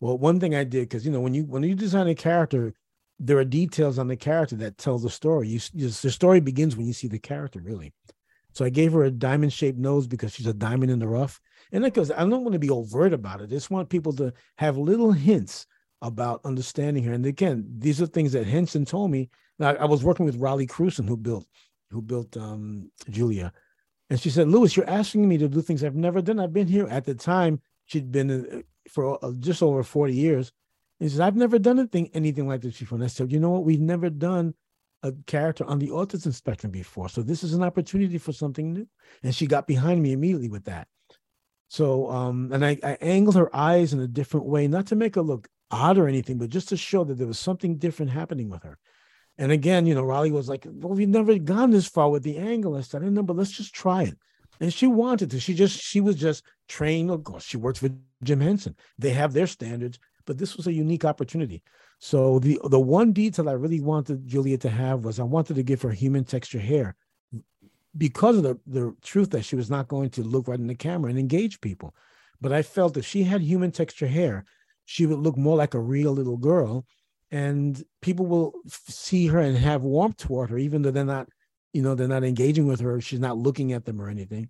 [0.00, 2.74] Well, one thing I did, because you know, when you when you design a character,
[3.18, 5.48] there are details on the character that tell the story.
[5.48, 7.92] You, you the story begins when you see the character, really.
[8.58, 11.40] So I gave her a diamond shaped nose because she's a diamond in the rough.
[11.70, 13.44] And that goes, I don't want to be overt about it.
[13.44, 15.64] I just want people to have little hints
[16.02, 17.12] about understanding her.
[17.12, 19.30] And again, these are things that Henson told me.
[19.60, 21.46] Now, I was working with Rollie Krewson, who built
[21.92, 23.52] who built um, Julia.
[24.10, 26.40] And she said, Louis, you're asking me to do things I've never done.
[26.40, 27.60] I've been here at the time.
[27.86, 30.50] She'd been uh, for uh, just over 40 years.
[30.98, 32.96] And she said, I've never done anything, anything like this before.
[32.96, 33.64] And I said, you know what?
[33.64, 34.54] We've never done
[35.02, 37.08] a character on the autism spectrum before.
[37.08, 38.88] So this is an opportunity for something new.
[39.22, 40.88] And she got behind me immediately with that.
[41.68, 45.14] So, um, and I, I angled her eyes in a different way, not to make
[45.14, 48.48] her look odd or anything, but just to show that there was something different happening
[48.48, 48.78] with her.
[49.36, 52.38] And again, you know, Rollie was like, well, we've never gone this far with the
[52.38, 52.74] angle.
[52.74, 54.16] I said, I know, but let's just try it.
[54.60, 55.38] And she wanted to.
[55.38, 57.10] She just, she was just trained.
[57.10, 57.90] Of course, she works for
[58.24, 58.74] Jim Henson.
[58.98, 61.62] They have their standards, but this was a unique opportunity.
[61.98, 65.62] So the the one detail I really wanted Julia to have was I wanted to
[65.62, 66.94] give her human texture hair
[67.96, 70.74] because of the, the truth that she was not going to look right in the
[70.74, 71.94] camera and engage people.
[72.40, 74.44] But I felt if she had human texture hair,
[74.84, 76.86] she would look more like a real little girl
[77.30, 81.28] and people will see her and have warmth toward her, even though they're not,
[81.72, 83.00] you know, they're not engaging with her.
[83.00, 84.48] She's not looking at them or anything.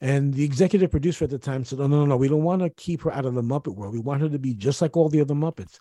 [0.00, 2.62] And the executive producer at the time said, "Oh no, no, no, we don't want
[2.62, 3.92] to keep her out of the Muppet world.
[3.92, 5.80] We want her to be just like all the other Muppets."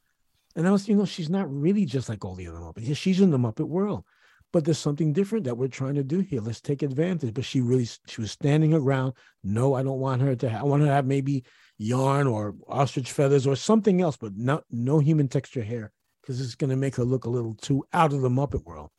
[0.57, 2.87] And I was, you know, she's not really just like all the other Muppets.
[2.87, 4.03] Yeah, she's in the Muppet world,
[4.51, 6.41] but there's something different that we're trying to do here.
[6.41, 7.35] Let's take advantage.
[7.35, 9.13] But she really, she was standing her ground.
[9.43, 10.49] No, I don't want her to.
[10.49, 11.43] Have, I want her to have maybe
[11.77, 15.91] yarn or ostrich feathers or something else, but not no human texture hair
[16.21, 18.89] because it's going to make her look a little too out of the Muppet world.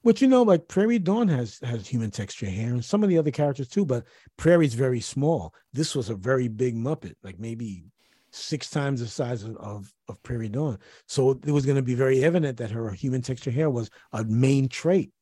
[0.00, 3.18] Which you know, like Prairie Dawn has has human texture hair, and some of the
[3.18, 3.84] other characters too.
[3.84, 4.04] But
[4.38, 5.52] Prairie's very small.
[5.74, 7.84] This was a very big Muppet, like maybe
[8.30, 10.78] six times the size of of, of Prairie Dawn.
[11.06, 14.24] So it was going to be very evident that her human texture hair was a
[14.24, 15.12] main trait.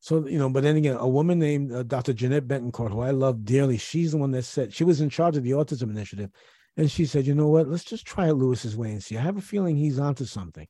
[0.00, 2.12] So you know, but then again, a woman named uh, Dr.
[2.12, 5.36] Jeanette Betancourt, who I love dearly, she's the one that said she was in charge
[5.36, 6.30] of the autism initiative,
[6.76, 9.16] and she said, you know what, let's just try it Louis's way and see.
[9.16, 10.66] I have a feeling he's onto something.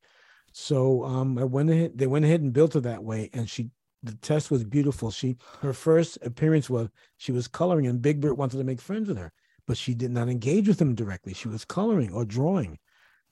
[0.53, 1.99] So um, I went ahead.
[1.99, 3.71] They went ahead and built her that way, and she.
[4.05, 5.11] The test was beautiful.
[5.11, 9.09] She her first appearance was she was coloring, and Big Bird wanted to make friends
[9.09, 9.33] with her,
[9.67, 11.35] but she did not engage with him directly.
[11.35, 12.79] She was coloring or drawing,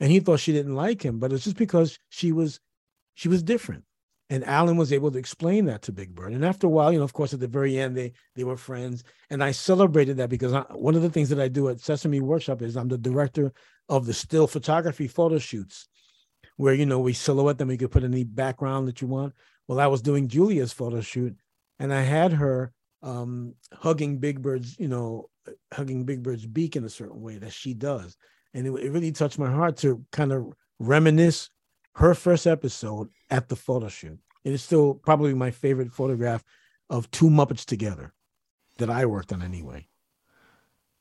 [0.00, 2.60] and he thought she didn't like him, but it's just because she was
[3.14, 3.84] she was different.
[4.30, 6.32] And Alan was able to explain that to Big Bird.
[6.32, 8.56] And after a while, you know, of course, at the very end, they they were
[8.56, 9.04] friends.
[9.28, 12.20] And I celebrated that because I, one of the things that I do at Sesame
[12.20, 13.52] Workshop is I'm the director
[13.90, 15.86] of the still photography photo shoots,
[16.56, 17.70] where you know we silhouette them.
[17.70, 19.34] You could put any background that you want.
[19.68, 21.36] Well, I was doing Julia's photo shoot,
[21.78, 25.28] and I had her um, hugging Big Bird's, you know,
[25.72, 28.16] hugging Big Bird's beak in a certain way that she does,
[28.54, 31.50] and it, it really touched my heart to kind of reminisce
[31.94, 34.18] her first episode at the photo shoot.
[34.44, 36.42] It is still probably my favorite photograph
[36.90, 38.12] of two Muppets together
[38.78, 39.88] that I worked on anyway.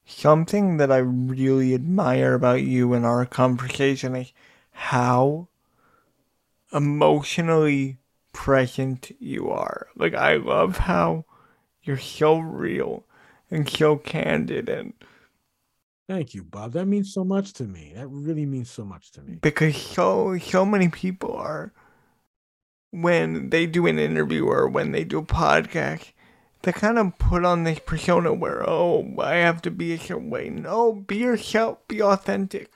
[0.06, 4.34] Something that I really admire about you in our conversation is
[4.72, 5.48] how
[6.74, 7.98] emotionally
[8.34, 9.88] present you are.
[9.96, 11.26] Like, I love how
[11.84, 13.06] you're so real
[13.52, 14.94] and so candid and
[16.10, 16.74] Thank you, Bob.
[16.74, 17.94] That means so much to me.
[17.96, 19.38] That really means so much to me.
[19.42, 21.72] because so so many people are
[22.92, 26.12] when they do an interview or when they do a podcast
[26.64, 30.30] they kind of put on this persona where oh i have to be a certain
[30.30, 32.70] way no be yourself be authentic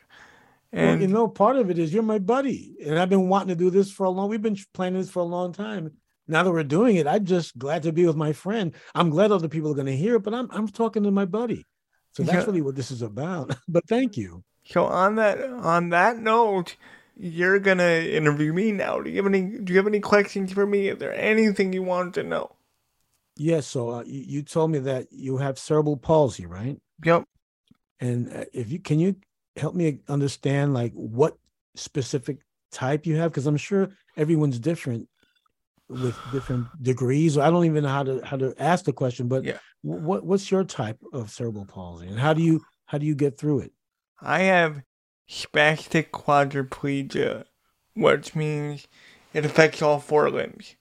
[0.72, 3.50] Well, and you know, part of it is you're my buddy, and I've been wanting
[3.50, 4.30] to do this for a long.
[4.30, 5.92] We've been planning this for a long time.
[6.28, 8.74] Now that we're doing it, I'm just glad to be with my friend.
[8.96, 11.26] I'm glad other people are going to hear it, but I'm I'm talking to my
[11.26, 11.64] buddy.
[12.14, 12.46] So that's Yeah.
[12.46, 13.56] really what this is about.
[13.68, 14.44] but thank you.
[14.66, 16.76] so on that on that note
[17.18, 19.00] you're gonna interview me now.
[19.00, 19.60] Do you have any?
[19.60, 20.90] Do you have any questions for me?
[20.90, 22.56] Is there anything you want to know?
[23.38, 23.68] Yes.
[23.68, 26.78] so uh, you, you told me that you have cerebral palsy, right?
[27.06, 27.24] Yep.
[28.00, 29.16] And uh, if you can you
[29.56, 31.38] help me understand like what
[31.76, 32.40] specific
[32.72, 35.08] type you have because I'm sure everyone's different
[35.88, 37.38] with different degrees.
[37.38, 39.60] I don't even know how to how to ask the question, but Yeah.
[39.82, 43.38] what what's your type of cerebral palsy and how do you how do you get
[43.38, 43.72] through it?
[44.22, 44.82] I have
[45.30, 47.46] spastic quadriplegia,
[47.94, 48.88] which means
[49.34, 50.76] it affects all four limbs.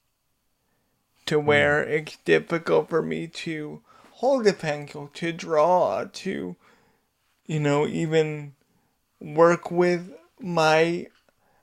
[1.27, 1.47] To hmm.
[1.47, 6.57] where it's difficult for me to hold a pencil, to draw, to,
[7.47, 8.55] you know, even
[9.21, 11.07] work with my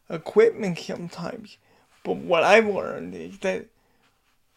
[0.10, 1.58] equipment sometimes.
[2.04, 3.68] But what I've learned is that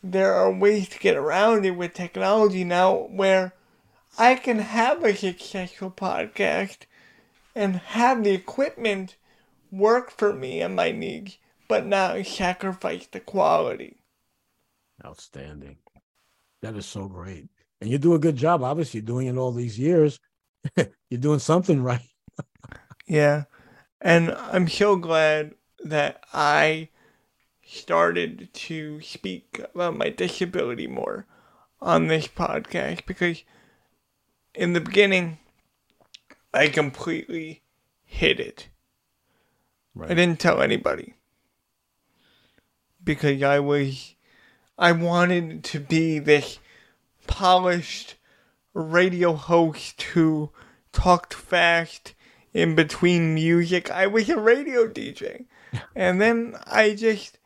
[0.02, 3.54] there are ways to get around it with technology now where
[4.18, 6.80] I can have a successful podcast
[7.54, 9.16] and have the equipment
[9.70, 13.98] work for me and my needs, but not sacrifice the quality.
[15.04, 15.78] Outstanding.
[16.62, 17.48] That is so great.
[17.80, 20.20] And you do a good job, obviously, doing it all these years.
[20.76, 22.00] You're doing something right.
[23.06, 23.44] Yeah.
[24.00, 26.88] And I'm so glad that I
[27.66, 31.26] started to speak about my disability more
[31.80, 33.42] on this podcast because
[34.54, 35.38] in the beginning,
[36.52, 37.62] I completely
[38.04, 38.68] hid it.
[40.00, 41.14] I didn't tell anybody
[43.02, 44.14] because I was,
[44.78, 46.58] I wanted to be this
[47.26, 48.16] polished
[48.72, 50.50] radio host who
[50.92, 52.14] talked fast
[52.52, 53.90] in between music.
[53.90, 55.46] I was a radio DJ.
[55.94, 57.38] and then I just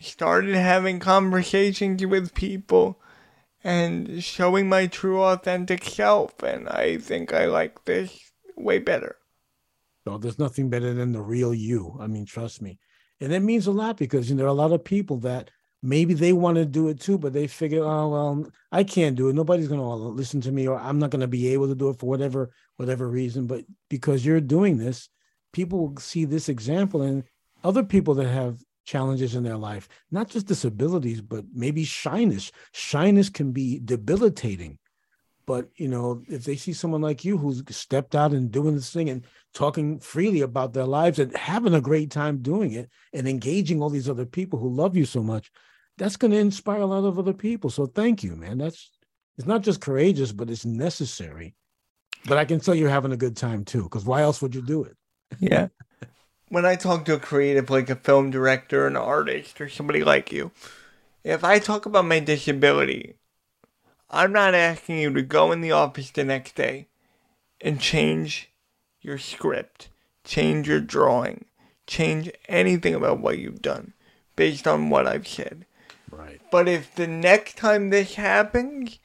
[0.00, 3.00] started having conversations with people
[3.62, 6.42] and showing my true authentic self.
[6.42, 9.16] And I think I like this way better.
[10.06, 11.96] So there's nothing better than the real you.
[12.00, 12.78] I mean, trust me.
[13.20, 15.50] And that means a lot because you know, there are a lot of people that
[15.82, 19.28] maybe they want to do it too, but they figure, oh well, I can't do
[19.28, 19.34] it.
[19.34, 21.98] Nobody's gonna uh, listen to me, or I'm not gonna be able to do it
[21.98, 23.46] for whatever whatever reason.
[23.46, 25.10] But because you're doing this,
[25.52, 27.24] people will see this example and
[27.62, 32.50] other people that have challenges in their life, not just disabilities, but maybe shyness.
[32.72, 34.78] Shyness can be debilitating.
[35.46, 38.92] But you know, if they see someone like you who's stepped out and doing this
[38.92, 43.26] thing and talking freely about their lives and having a great time doing it and
[43.26, 45.50] engaging all these other people who love you so much,
[45.98, 47.68] that's going to inspire a lot of other people.
[47.68, 48.58] So thank you, man.
[48.58, 48.90] That's
[49.38, 51.54] it's not just courageous, but it's necessary.
[52.26, 54.62] But I can tell you're having a good time too, because why else would you
[54.62, 54.96] do it?
[55.38, 55.68] Yeah.
[56.50, 60.30] When I talk to a creative like a film director, an artist, or somebody like
[60.30, 60.50] you,
[61.24, 63.14] if I talk about my disability,
[64.10, 66.88] I'm not asking you to go in the office the next day
[67.60, 68.50] and change
[69.00, 69.88] your script,
[70.24, 71.44] change your drawing,
[71.86, 73.92] change anything about what you've done
[74.34, 75.66] based on what I've said.
[76.10, 76.40] Right.
[76.50, 78.98] But if the next time this happens,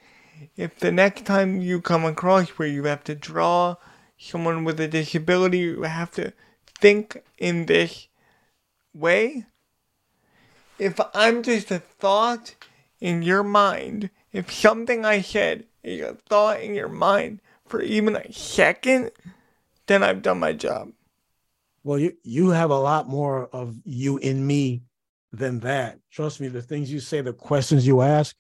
[0.58, 3.76] if the next time you come across where you have to draw
[4.18, 6.34] someone with a disability, you have to
[6.80, 8.08] think in this
[8.94, 9.46] way.
[10.78, 12.56] If I'm just a thought
[13.00, 18.16] in your mind, if something I said is a thought in your mind for even
[18.16, 19.12] a second,
[19.88, 20.92] then I've done my job.
[21.84, 24.82] Well, you you have a lot more of you in me
[25.32, 26.00] than that.
[26.12, 28.36] Trust me, the things you say, the questions you ask,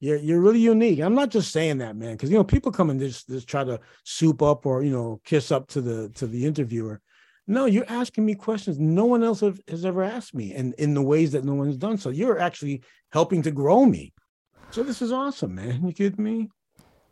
[0.00, 1.00] you're you're really unique.
[1.00, 3.64] I'm not just saying that, man, because you know people come and just just try
[3.64, 7.00] to soup up or you know kiss up to the to the interviewer.
[7.46, 10.94] No, you're asking me questions no one else have, has ever asked me, and in
[10.94, 11.96] the ways that no one's done.
[11.98, 14.12] So you're actually helping to grow me.
[14.70, 15.84] So this is awesome, man.
[15.86, 16.48] You kidding me?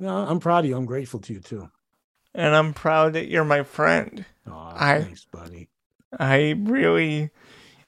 [0.00, 0.76] No, I'm proud of you.
[0.76, 1.68] I'm grateful to you too.
[2.34, 4.24] And I'm proud that you're my friend.
[4.46, 5.68] Oh, I- thanks, buddy.
[6.18, 7.30] I really,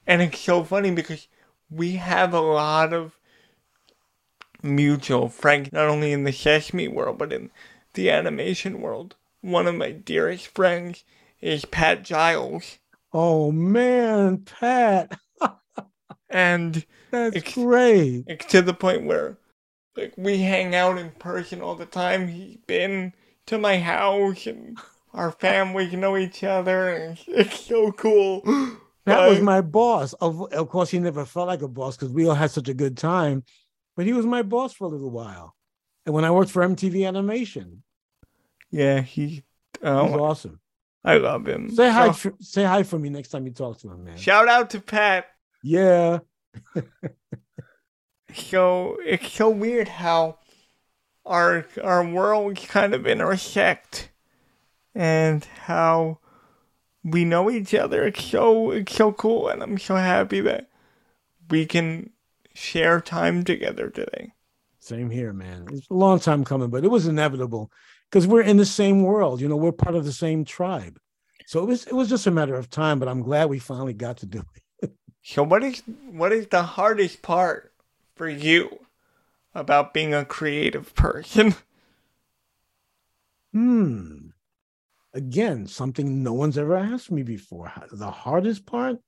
[0.06, 1.28] and it's so funny because
[1.70, 3.18] we have a lot of
[4.62, 7.50] mutual friends, not only in the Sesame world, but in
[7.94, 9.16] the animation world.
[9.40, 11.04] One of my dearest friends
[11.46, 12.78] is Pat Giles,
[13.12, 15.18] Oh man, Pat,
[16.28, 18.24] and that's great.
[18.26, 19.38] it's to the point where,
[19.96, 22.28] like, we hang out in person all the time.
[22.28, 23.14] He's been
[23.46, 24.78] to my house, and
[25.14, 28.42] our families know each other, and it's so cool.
[29.06, 30.12] That was my boss.
[30.14, 32.74] Of, of course, he never felt like a boss because we all had such a
[32.74, 33.44] good time.
[33.96, 35.54] But he was my boss for a little while.
[36.04, 37.82] And when I worked for MTV Animation,
[38.70, 39.44] Yeah, he.
[39.82, 40.60] Uh, he Oh, was awesome.
[41.06, 41.70] I love him.
[41.70, 44.16] Say hi, for, say hi for me next time you talk to him, man.
[44.18, 45.26] Shout out to Pat.
[45.62, 46.18] Yeah,
[48.34, 50.38] So it's so weird how
[51.24, 54.10] our our worlds kind of intersect,
[54.94, 56.18] and how
[57.02, 58.06] we know each other.
[58.06, 60.68] It's so it's so cool, and I'm so happy that
[61.48, 62.10] we can
[62.54, 64.32] share time together today.
[64.86, 65.66] Same here, man.
[65.72, 67.72] It's a long time coming, but it was inevitable
[68.08, 69.40] because we're in the same world.
[69.40, 71.00] You know, we're part of the same tribe.
[71.44, 73.94] So it was it was just a matter of time, but I'm glad we finally
[73.94, 74.42] got to do
[74.82, 74.92] it.
[75.24, 77.72] So what is what is the hardest part
[78.14, 78.86] for you
[79.56, 81.56] about being a creative person?
[83.52, 84.28] Hmm.
[85.14, 87.72] Again, something no one's ever asked me before.
[87.90, 88.98] The hardest part,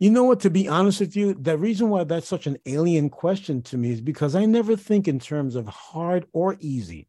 [0.00, 0.40] you know what?
[0.40, 3.92] To be honest with you, the reason why that's such an alien question to me
[3.92, 7.06] is because I never think in terms of hard or easy.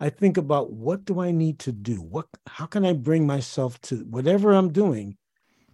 [0.00, 1.96] I think about what do I need to do?
[1.96, 5.18] What how can I bring myself to whatever I'm doing,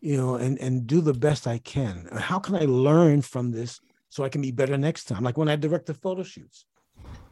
[0.01, 2.09] you know, and and do the best I can?
[2.13, 5.23] How can I learn from this so I can be better next time?
[5.23, 6.67] Like when I direct the photo shoots.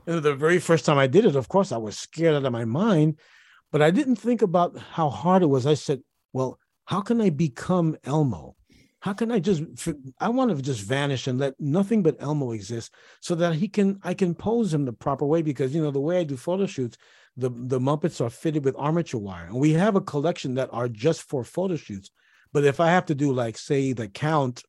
[0.05, 2.67] The very first time I did it, of course, I was scared out of my
[2.67, 3.19] mind,
[3.73, 5.67] but I didn't think about how hard it was.
[5.67, 8.55] I said, well, how can I become Elmo?
[9.05, 9.63] How can I just
[10.19, 14.01] I want to just vanish and let nothing but Elmo exist so that he can
[14.03, 16.65] I can pose him the proper way because you know the way I do photo
[16.65, 16.97] shoots,
[17.37, 19.45] the the Muppets are fitted with armature wire.
[19.45, 22.11] And we have a collection that are just for photo shoots.
[22.55, 24.63] But if I have to do like say the count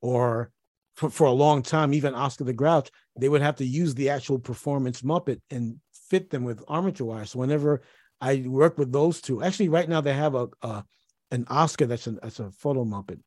[0.00, 0.52] or
[0.96, 4.08] for, for a long time, even Oscar the Grouch, they would have to use the
[4.08, 5.76] actual performance Muppet and
[6.08, 7.26] fit them with armature wire.
[7.26, 7.82] So whenever
[8.22, 10.82] I work with those two, actually right now they have a, a
[11.30, 13.20] an Oscar that's an that's a photo Muppet.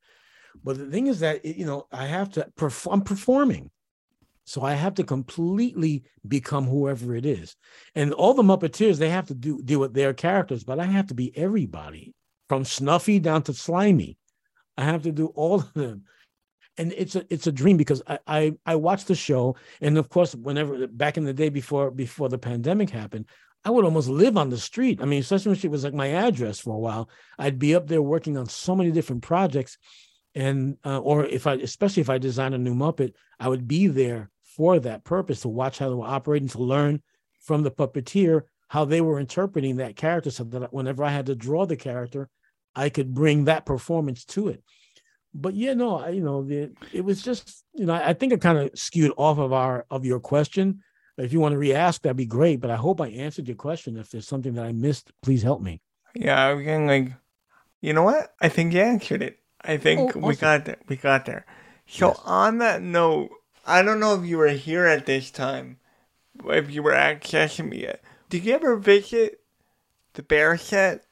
[0.64, 3.00] But the thing is that you know I have to perform.
[3.00, 3.70] I'm performing,
[4.44, 7.56] so I have to completely become whoever it is.
[7.94, 11.08] And all the Muppeteers they have to do deal with their characters, but I have
[11.08, 12.14] to be everybody
[12.48, 14.18] from Snuffy down to Slimy.
[14.76, 16.04] I have to do all of them
[16.78, 20.08] and it's a it's a dream because I, I I watched the show, and of
[20.08, 23.26] course, whenever back in the day before before the pandemic happened,
[23.64, 25.00] I would almost live on the street.
[25.00, 27.08] I mean, Sesame Street was like my address for a while.
[27.38, 29.78] I'd be up there working on so many different projects,
[30.36, 33.88] and uh, or if I, especially if I design a new Muppet, I would be
[33.88, 37.02] there for that purpose to watch how they were operating, to learn
[37.40, 41.34] from the puppeteer how they were interpreting that character, so that whenever I had to
[41.34, 42.28] draw the character,
[42.74, 44.62] I could bring that performance to it
[45.36, 48.40] but yeah, no, I, you know, the, it was just, you know, I think it
[48.40, 50.82] kind of skewed off of our of your question.
[51.18, 52.60] If you want to re-ask, that'd be great.
[52.60, 53.96] But I hope I answered your question.
[53.96, 55.80] If there's something that I missed, please help me.
[56.14, 57.12] Yeah, I was getting like,
[57.80, 58.34] you know what?
[58.40, 59.38] I think you answered it.
[59.66, 60.40] I think Oh, we awesome.
[60.40, 60.76] got there.
[60.88, 61.44] We got there.
[61.86, 62.20] So Yes.
[62.24, 63.30] on that note,
[63.64, 65.78] I don't know if you were here at this time,
[66.46, 67.82] if you were accessing me.
[67.82, 68.02] yet.
[68.28, 69.40] Did you ever visit
[70.14, 71.04] the bear set,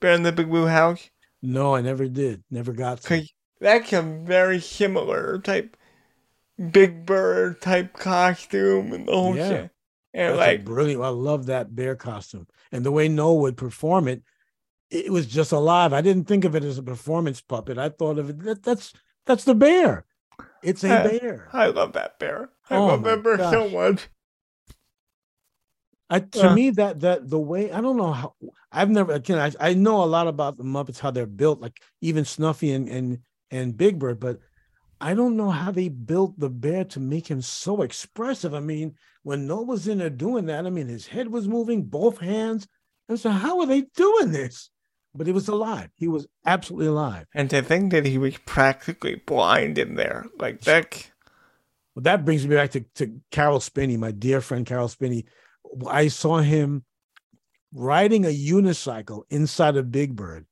[0.00, 1.10] Bear in the Big Blue House?
[1.42, 2.42] No, I never did.
[2.50, 3.08] Never got to.
[3.08, 5.76] Cause that's a very similar type,
[6.70, 9.48] Big Bird type costume and the whole Yeah.
[9.48, 9.70] shit.
[10.12, 11.02] And That's like, a brilliant.
[11.02, 14.22] I love that bear costume and the way Noel would perform it.
[14.94, 15.92] It was just alive.
[15.92, 17.78] I didn't think of it as a performance puppet.
[17.78, 18.38] I thought of it.
[18.40, 18.92] That, that's
[19.26, 20.04] that's the bear.
[20.62, 21.48] It's a bear.
[21.52, 22.50] I love that bear.
[22.70, 24.08] I Oh love that bear so much.
[26.08, 28.34] I, to me, that that the way I don't know how
[28.70, 31.80] I've never again I, I know a lot about the Muppets how they're built, like
[32.00, 33.18] even Snuffy and and
[33.50, 34.38] and Big Bird, but
[35.00, 38.54] I don't know how they built the bear to make him so expressive.
[38.54, 41.82] I mean, when Noel was in there doing that, I mean, his head was moving,
[41.82, 42.68] both hands.
[43.08, 44.70] And so, how are they doing this?
[45.14, 45.90] But he was alive.
[45.96, 47.26] He was absolutely alive.
[47.34, 51.10] And to think that he was practically blind in there, like that.
[51.94, 55.26] Well, that brings me back to, to Caroll Spinney, my dear friend Caroll Spinney.
[55.88, 56.84] I saw him
[57.72, 60.46] riding a unicycle inside of Big Bird.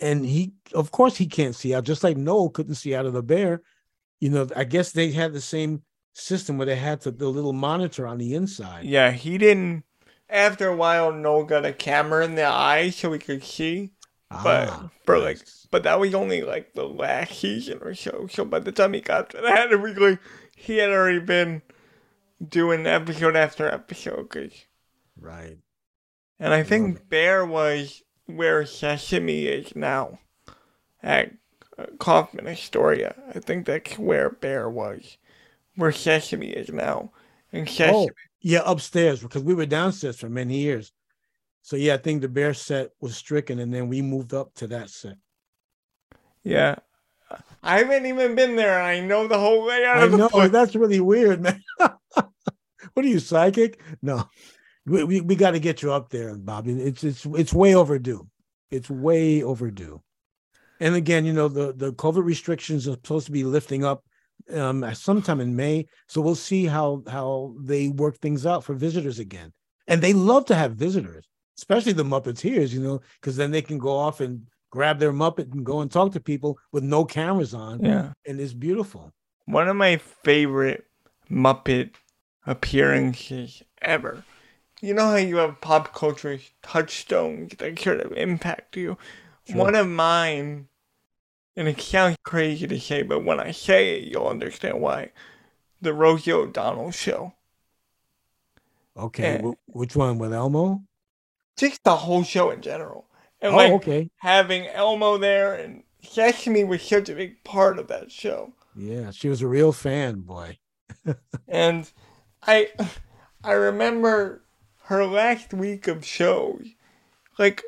[0.00, 3.12] And he, of course, he can't see out, just like Noel couldn't see out of
[3.12, 3.62] the bear.
[4.20, 7.52] You know, I guess they had the same system where they had the, the little
[7.52, 8.84] monitor on the inside.
[8.84, 9.84] Yeah, he didn't.
[10.34, 13.92] After a while, Noel got a camera in the eye so he could see.
[14.42, 15.38] But Ah, for like,
[15.70, 18.26] but that was only like the last season or so.
[18.30, 20.18] So by the time he got to that, it was like
[20.56, 21.62] he had already been
[22.46, 24.30] doing episode after episode.
[24.30, 24.64] 'cause-
[25.18, 25.58] right.
[26.40, 27.08] And I think.
[27.08, 30.18] Bear was where Sesame is now,
[31.02, 31.32] at
[31.78, 33.14] uh, Kaufman Astoria.
[33.34, 35.16] I think that's where Bear was,
[35.76, 37.12] where Sesame is now.
[37.52, 38.10] And Sesame, Oh,
[38.44, 40.92] yeah, upstairs because we were downstairs for many years.
[41.62, 44.66] So yeah, I think the bear set was stricken, and then we moved up to
[44.68, 45.16] that set.
[46.44, 46.76] yeah.
[47.62, 48.80] I haven't even been there.
[48.80, 50.50] I know the whole layout I of the know place.
[50.50, 51.60] that's really weird, man.
[51.78, 52.28] what
[52.98, 53.80] are you psychic?
[54.02, 54.28] No,
[54.84, 56.74] we we, we got to get you up there, Bobby.
[56.74, 58.28] It's it's it's way overdue.
[58.70, 60.02] It's way overdue.
[60.80, 64.04] And again, you know the the COVID restrictions are supposed to be lifting up
[64.52, 69.18] um sometime in May, so we'll see how how they work things out for visitors
[69.18, 69.52] again.
[69.86, 71.24] And they love to have visitors,
[71.58, 75.52] especially the Muppeteers, you know, because then they can go off and grab their Muppet
[75.52, 77.84] and go and talk to people with no cameras on.
[77.84, 78.12] Yeah.
[78.26, 79.12] And it's beautiful.
[79.46, 80.84] One of my favorite
[81.30, 81.90] Muppet
[82.46, 84.24] appearances ever.
[84.80, 88.98] You know how you have pop culture touchstones that sort of impact you?
[89.46, 89.56] Sure.
[89.56, 90.68] One of mine,
[91.56, 95.12] and it sounds crazy to say, but when I say it, you'll understand why.
[95.82, 97.34] The Rosie O'Donnell show.
[98.96, 99.40] Okay.
[99.66, 100.82] Which one with Elmo?
[101.56, 103.06] Just the whole show in general.
[103.40, 104.10] And Oh, like okay.
[104.18, 108.54] having Elmo there and Sesame was such a big part of that show.
[108.74, 110.58] Yeah, she was a real fan, boy.
[111.48, 111.90] And
[112.42, 112.72] I
[113.44, 114.44] I remember
[114.84, 116.68] her last week of shows.
[117.38, 117.62] Like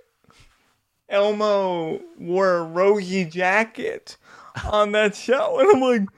[1.08, 4.16] Elmo wore a rosy jacket
[4.64, 5.58] on that show.
[5.60, 6.08] And I'm like,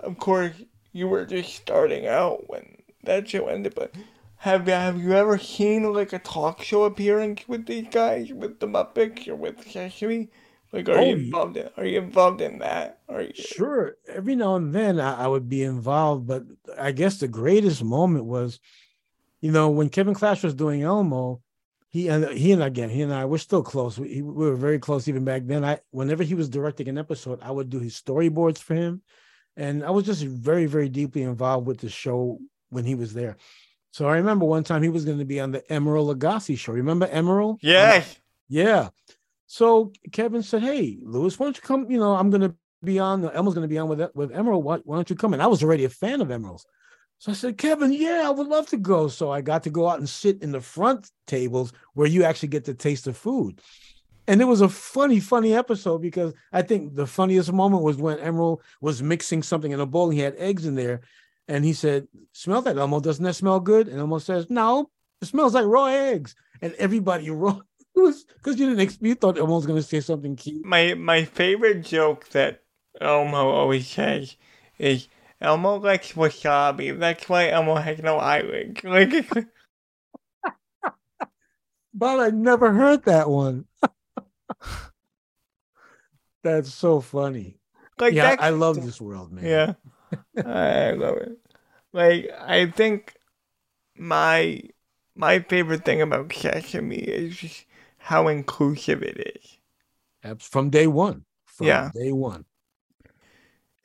[0.00, 0.54] of course,
[0.92, 3.94] you were just starting out when that show ended, but
[4.36, 8.60] have you, have you ever seen like a talk show appearance with these guys, with
[8.60, 10.30] the Muppets or with Sesame?
[10.72, 11.68] Like, are Oh, you involved in?
[11.76, 13.00] Are you involved in that?
[13.08, 13.32] Are you?
[13.34, 13.96] Sure.
[14.08, 16.44] Every now and then I, I would be involved, but
[16.78, 18.58] I guess the greatest moment was,
[19.40, 21.42] you know, when Kevin Clash was doing Elmo,
[21.96, 23.98] he and he and again, he and I were still close.
[23.98, 25.64] We, we were very close even back then.
[25.64, 29.00] I whenever he was directing an episode, I would do his storyboards for him.
[29.56, 32.38] And I was just very, very deeply involved with the show
[32.68, 33.38] when he was there.
[33.92, 36.74] So I remember one time he was going to be on the Emeril Lagasse show.
[36.74, 37.56] Remember Emeril?
[37.62, 38.06] Yes.
[38.06, 38.16] Um,
[38.50, 38.88] yeah.
[39.46, 41.90] So Kevin said, "Hey, Louis, why don't you come?
[41.90, 43.24] You know, I'm going to be on.
[43.30, 44.62] Elmo's going to be on with with Emeril.
[44.62, 46.66] Why, why don't you come?" And I was already a fan of Emeril's.
[47.18, 49.88] So I said, "Kevin, yeah, I would love to go." So I got to go
[49.88, 53.60] out and sit in the front tables where you actually get to taste the food.
[54.28, 58.18] And it was a funny, funny episode because I think the funniest moment was when
[58.18, 60.06] Emeril was mixing something in a bowl.
[60.06, 61.00] And he had eggs in there,
[61.48, 63.00] and he said, "Smell that, Elmo?
[63.00, 64.90] Doesn't that smell good?" And Elmo says, "No,
[65.22, 67.60] it smells like raw eggs." And everybody raw.
[67.94, 70.64] It was because you didn't you thought Elmo was going to say something cute.
[70.64, 72.62] My my favorite joke that
[73.00, 74.36] Elmo always says
[74.78, 75.08] is
[75.40, 76.98] Elmo likes wasabi.
[76.98, 78.80] That's why Elmo has no eyelids.
[78.84, 79.12] Like
[81.94, 83.66] But I never heard that one.
[86.42, 87.58] That's so funny.
[87.98, 89.44] like yeah, I love this world, man.
[89.44, 89.74] Yeah.
[90.44, 91.38] I love it.
[91.92, 93.14] Like I think
[93.96, 94.62] my
[95.14, 97.64] my favorite thing about Sesame is
[97.98, 99.58] how inclusive it is.
[100.40, 101.24] From day one.
[101.46, 101.90] From Yeah.
[101.94, 102.44] day one.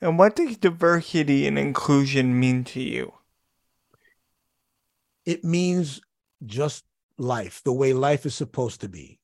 [0.02, 3.12] And what does diversity and inclusion mean to you?
[5.24, 6.00] It means
[6.44, 6.84] just
[7.18, 9.20] life, the way life is supposed to be.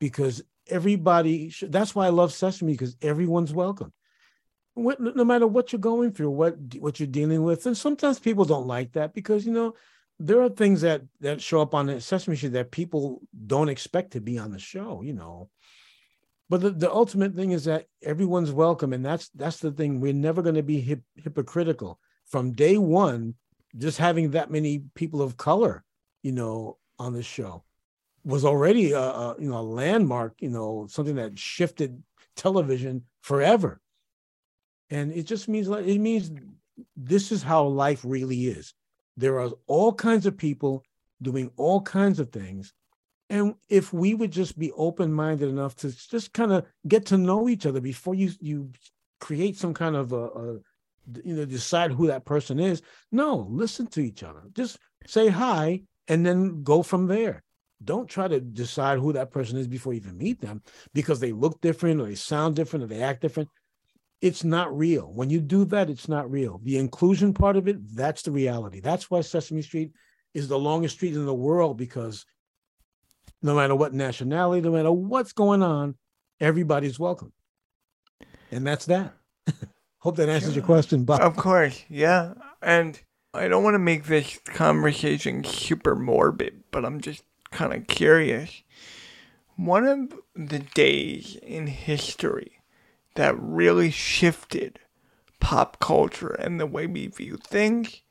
[0.00, 3.92] Because everybody, sh- that's why I love Sesame, because everyone's welcome.
[4.74, 8.44] What, no matter what you're going through, what what you're dealing with, and sometimes people
[8.44, 9.74] don't like that because you know
[10.18, 14.10] there are things that that show up on the Sesame Street that people don't expect
[14.10, 15.00] to be on the show.
[15.00, 15.48] You know,
[16.48, 20.00] but the, the ultimate thing is that everyone's welcome, and that's that's the thing.
[20.00, 23.34] We're never going to be hip, hypocritical from day one.
[23.76, 25.84] Just having that many people of color,
[26.22, 27.64] you know, on the show
[28.24, 30.34] was already a, a you know a landmark.
[30.40, 32.02] You know, something that shifted
[32.36, 33.80] television forever
[34.90, 36.30] and it just means like it means
[36.96, 38.74] this is how life really is
[39.16, 40.82] there are all kinds of people
[41.22, 42.72] doing all kinds of things
[43.28, 47.48] and if we would just be open-minded enough to just kind of get to know
[47.48, 48.70] each other before you you
[49.20, 50.58] create some kind of a, a
[51.24, 55.80] you know decide who that person is no listen to each other just say hi
[56.08, 57.42] and then go from there
[57.84, 60.62] don't try to decide who that person is before you even meet them
[60.94, 63.48] because they look different or they sound different or they act different
[64.22, 65.12] it's not real.
[65.12, 66.60] When you do that, it's not real.
[66.64, 68.80] The inclusion part of it, that's the reality.
[68.80, 69.92] That's why Sesame Street
[70.34, 72.24] is the longest street in the world because
[73.42, 75.96] no matter what nationality, no matter what's going on,
[76.40, 77.32] everybody's welcome.
[78.50, 79.14] And that's that.
[79.98, 81.20] Hope that answers your question, Bob.
[81.20, 82.34] Of course, yeah.
[82.62, 83.00] And
[83.34, 88.62] I don't want to make this conversation super morbid, but I'm just kind of curious.
[89.56, 92.60] One of the days in history
[93.14, 94.78] that really shifted
[95.40, 98.02] pop culture and the way we view things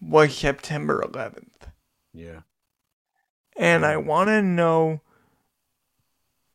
[0.00, 1.70] was September 11th.
[2.12, 2.40] Yeah.
[3.58, 5.00] And I want to know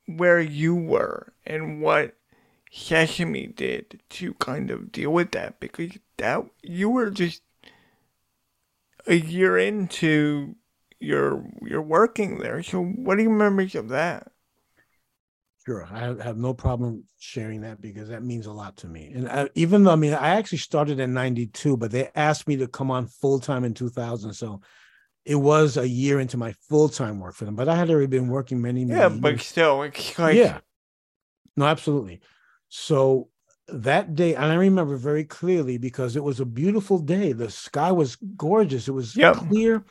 [0.06, 2.16] where you were and what
[2.72, 7.42] Sesame did to kind of deal with that because that you were just
[9.08, 10.56] a year into
[11.00, 12.64] your your working there.
[12.64, 14.32] So what do you remember of that?
[15.66, 19.12] Sure, I have, no problem sharing that because that means a lot to me.
[19.14, 22.56] And I, even though I mean, I actually started in '92, but they asked me
[22.58, 24.62] to come on full time in 2000, so
[25.26, 27.56] it was a year into my full time work for them.
[27.56, 29.46] But I had already been working many, many Yeah, but years.
[29.46, 29.78] still,
[30.18, 30.60] like yeah,
[31.56, 32.22] No, absolutely.
[32.70, 33.30] So
[33.68, 37.34] that day, and I remember very clearly because it was a beautiful day.
[37.34, 38.88] The sky was gorgeous.
[38.88, 39.36] It was Yep.
[39.36, 39.84] clear.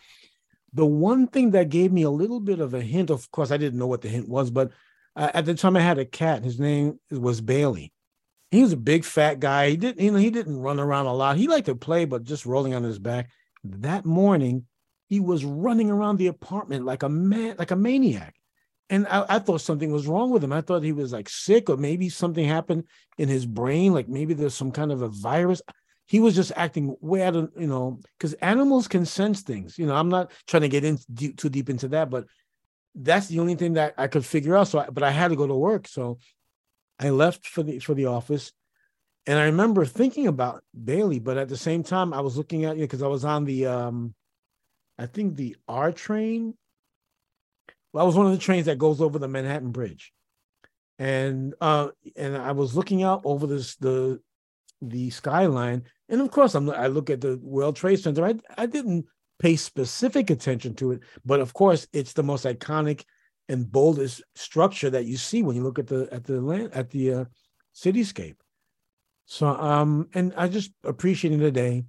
[0.72, 3.56] The one thing that gave me a little bit of a hint, of course, I
[3.56, 4.70] didn't know what the hint was, but
[5.16, 6.44] uh, at the time I had a cat.
[6.44, 7.92] His name was Bailey.
[8.50, 9.70] He was a big fat guy.
[9.70, 11.36] He didn't, you know, he didn't run around a lot.
[11.36, 13.30] He liked to play, but just rolling on his back.
[13.64, 14.66] That morning,
[15.10, 18.34] he was running around the apartment like a man, like a maniac.
[18.88, 20.52] And I, I thought something was wrong with him.
[20.52, 22.84] I thought he was like sick, or maybe something happened
[23.18, 25.60] in his brain, like maybe there's some kind of a virus.
[26.06, 29.78] He was just acting way out of, you know, because animals can sense things.
[29.78, 32.24] You know, I'm not trying to get in deep, too deep into that, but
[32.94, 34.68] that's the only thing that I could figure out.
[34.68, 36.18] So, I, but I had to go to work, so
[36.98, 38.52] I left for the for the office,
[39.26, 42.76] and I remember thinking about Bailey, but at the same time, I was looking at
[42.76, 44.14] you because I was on the, um,
[45.00, 46.54] I think the R train.
[47.92, 50.12] Well, I was one of the trains that goes over the Manhattan Bridge,
[50.98, 54.20] and uh, and I was looking out over this the
[54.82, 58.26] the skyline, and of course, I'm I look at the World Trade Center.
[58.26, 59.06] I I didn't
[59.38, 63.04] pay specific attention to it, but of course, it's the most iconic
[63.48, 66.90] and boldest structure that you see when you look at the at the land at
[66.90, 67.24] the uh,
[67.74, 68.36] cityscape.
[69.24, 71.84] So um, and I just appreciating the day.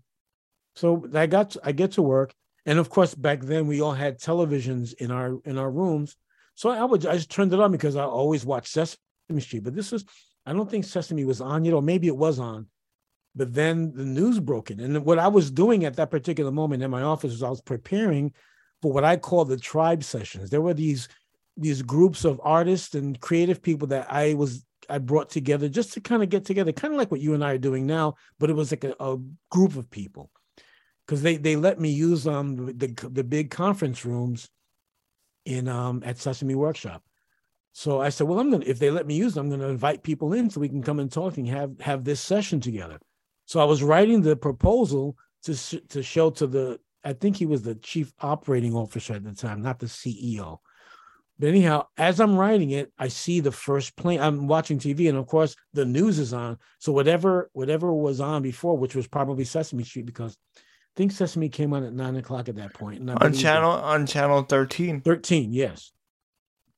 [0.76, 2.34] So I got I get to work,
[2.66, 6.16] and of course back then we all had televisions in our in our rooms.
[6.56, 9.76] So I would I just turned it on because I always watched Sesame Street, but
[9.76, 10.06] this was
[10.46, 12.68] I don't think Sesame was on yet, or maybe it was on.
[13.36, 16.84] But then the news broke in, and what I was doing at that particular moment
[16.84, 18.34] in my office was I was preparing
[18.82, 20.50] for what I call the tribe sessions.
[20.50, 21.08] There were these
[21.58, 26.02] these groups of artists and creative people that I was I brought together just to
[26.02, 28.50] kind of get together, kind of like what you and I are doing now, but
[28.50, 29.18] it was like a, a
[29.50, 30.30] group of people
[31.12, 34.48] because they they let me use um the, the big conference rooms
[35.44, 37.04] in um at Sesame Workshop.
[37.74, 40.04] So I said, well, I'm gonna if they let me use them, I'm gonna invite
[40.04, 42.98] people in so we can come and talk and have have this session together.
[43.44, 45.54] So I was writing the proposal to
[45.90, 49.62] to show to the I think he was the chief operating officer at the time,
[49.62, 50.60] not the CEO.
[51.38, 54.22] But anyhow, as I'm writing it, I see the first plane.
[54.22, 56.58] I'm watching TV, and of course, the news is on.
[56.80, 60.38] So whatever whatever was on before, which was probably Sesame Street, because
[60.96, 63.00] I think Sesame came on at nine o'clock at that point.
[63.10, 65.92] On that- channel on channel 13 13 yes.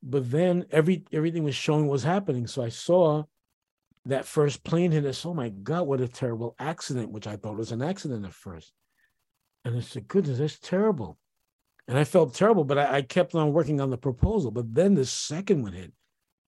[0.02, 3.24] But then every everything was showing what was happening so i saw
[4.06, 5.24] that first plane hit us.
[5.24, 8.72] Oh my god what a terrible accident which i thought was an accident at first.
[9.64, 11.18] And i said goodness that's terrible.
[11.88, 14.52] And i felt terrible but I, I kept on working on the proposal.
[14.52, 15.92] But then the second one hit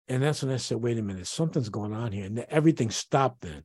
[0.07, 3.41] and that's when i said wait a minute something's going on here and everything stopped
[3.41, 3.65] then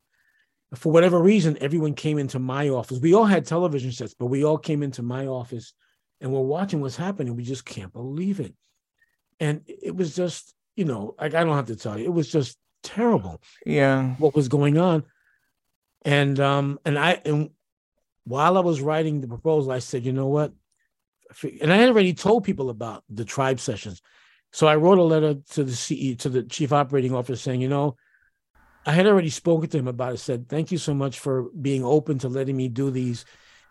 [0.75, 2.99] for whatever reason everyone came into my office.
[2.99, 5.73] We all had television sets but we all came into my office
[6.21, 7.35] and we're watching what's happening.
[7.35, 8.53] We just can't believe it.
[9.39, 12.31] And it was just you know like i don't have to tell you it was
[12.31, 13.41] just terrible.
[13.65, 14.15] Yeah.
[14.15, 15.03] What was going on.
[16.03, 17.49] And um and i and
[18.23, 20.53] while i was writing the proposal i said you know what?
[21.61, 24.01] And i had already told people about the tribe sessions.
[24.53, 27.69] So i wrote a letter to the ce to the chief operating officer saying you
[27.69, 27.97] know
[28.85, 31.83] i had already spoken to him about it said thank you so much for being
[31.83, 33.25] open to letting me do these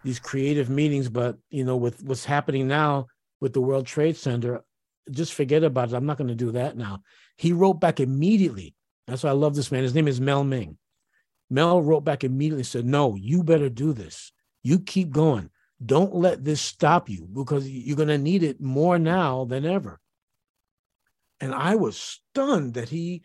[0.04, 3.06] these creative meetings but you know with what's happening now
[3.40, 4.62] with the world trade center
[5.10, 7.00] just forget about it i'm not going to do that now
[7.36, 8.74] he wrote back immediately
[9.10, 9.82] that's why I love this man.
[9.82, 10.78] His name is Mel Ming.
[11.50, 14.32] Mel wrote back immediately and said, No, you better do this.
[14.62, 15.50] You keep going.
[15.84, 19.98] Don't let this stop you because you're going to need it more now than ever.
[21.40, 23.22] And I was stunned that he,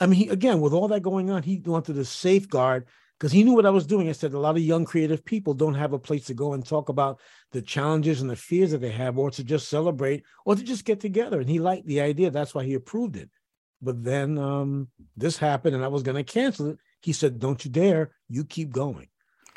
[0.00, 2.86] I mean, he, again, with all that going on, he wanted to safeguard
[3.18, 4.08] because he knew what I was doing.
[4.08, 6.66] I said, a lot of young creative people don't have a place to go and
[6.66, 7.20] talk about
[7.52, 10.84] the challenges and the fears that they have, or to just celebrate, or to just
[10.84, 11.40] get together.
[11.40, 12.30] And he liked the idea.
[12.30, 13.30] That's why he approved it.
[13.80, 16.78] But then um, this happened and I was going to cancel it.
[17.00, 18.12] He said, Don't you dare.
[18.28, 19.08] You keep going.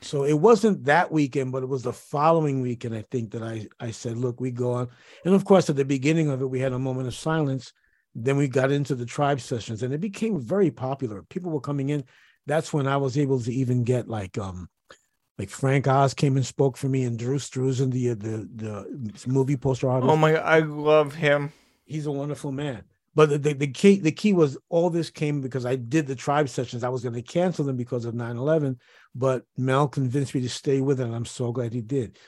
[0.03, 3.67] So it wasn't that weekend, but it was the following weekend, I think, that I,
[3.79, 4.89] I said, Look, we go on.
[5.25, 7.73] And of course, at the beginning of it, we had a moment of silence.
[8.19, 11.21] Then we got into the tribe sessions and it became very popular.
[11.23, 12.03] People were coming in.
[12.47, 14.69] That's when I was able to even get like, um,
[15.37, 19.55] like Frank Oz came and spoke for me, and Drew Struzan, the the the movie
[19.55, 21.53] poster artist oh my i love him
[21.87, 22.83] he's a wonderful man.
[23.15, 26.15] But the, the, the key the key was all this came because I did the
[26.15, 26.83] tribe sessions.
[26.83, 28.77] I was going to cancel them because of 9-11,
[29.15, 32.19] but Mel convinced me to stay with it, and I'm so glad he did.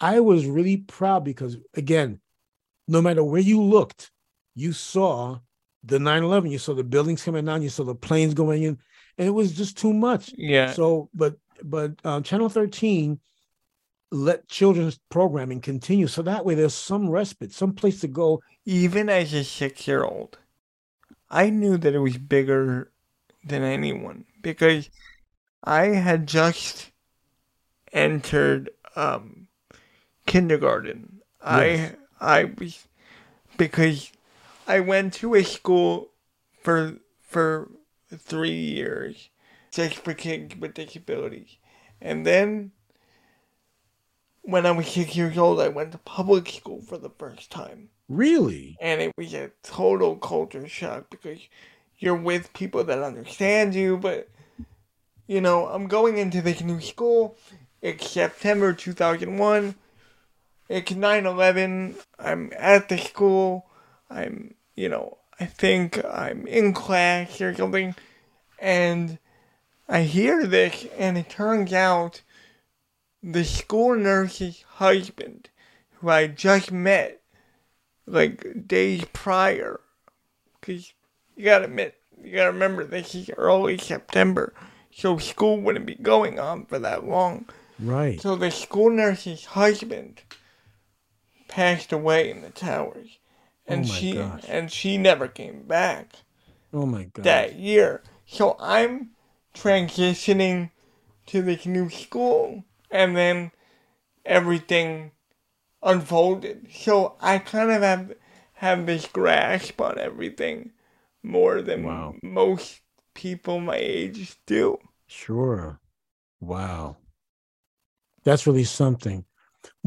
[0.00, 2.20] I was really proud because again,
[2.86, 4.12] no matter where you looked,
[4.58, 5.38] you saw
[5.84, 8.78] the 9-11, you saw the buildings coming down, you saw the planes going in,
[9.16, 10.32] and it was just too much.
[10.36, 13.18] yeah So, but but um, Channel 13
[14.10, 19.08] let children's programming continue, so that way there's some respite, some place to go even
[19.08, 20.38] as a six year old
[21.30, 22.90] I knew that it was bigger
[23.44, 24.88] than anyone because
[25.62, 26.90] I had just
[27.92, 29.48] entered um,
[30.26, 31.20] kindergarten.
[31.44, 31.94] Yes.
[32.20, 32.86] I I was
[33.56, 34.10] because
[34.68, 36.10] I went to a school
[36.60, 37.70] for for
[38.14, 39.30] three years
[39.72, 41.56] just for kids with disabilities,
[42.00, 42.72] and then
[44.42, 47.90] when I was six years old, I went to public school for the first time
[48.08, 48.78] Really?
[48.80, 51.40] and it was a total culture shock because
[51.98, 54.28] you're with people that understand you, but
[55.26, 57.36] you know, I'm going into this new school.
[57.82, 59.74] It's September 2001.
[60.70, 61.96] It's 9 11.
[62.18, 63.66] I'm at the school.
[64.08, 67.96] I'm, you know, I think I'm in class or something.
[68.60, 69.18] And
[69.88, 72.22] I hear this, and it turns out
[73.20, 75.48] the school nurse's husband,
[75.94, 77.20] who I just met
[78.06, 79.80] like days prior.
[80.60, 80.92] Because
[81.34, 84.54] you gotta admit, you gotta remember this is early September,
[84.92, 87.46] so school wouldn't be going on for that long.
[87.80, 88.20] Right.
[88.20, 90.22] So the school nurse's husband
[91.48, 93.18] passed away in the towers.
[93.68, 94.44] Oh and Oh she gosh.
[94.48, 96.12] and she never came back
[96.72, 97.24] Oh my god.
[97.24, 98.02] that year.
[98.26, 99.10] So I'm
[99.54, 100.70] transitioning
[101.26, 103.52] to this new school and then
[104.26, 105.12] everything
[105.82, 106.68] unfolded.
[106.72, 108.14] So I kind of have
[108.54, 110.72] have this grasp on everything
[111.22, 112.14] more than Wow.
[112.22, 112.80] most
[113.14, 114.78] people my age do.
[115.08, 115.80] Sure.
[116.40, 116.98] Wow.
[118.22, 119.24] That's really something.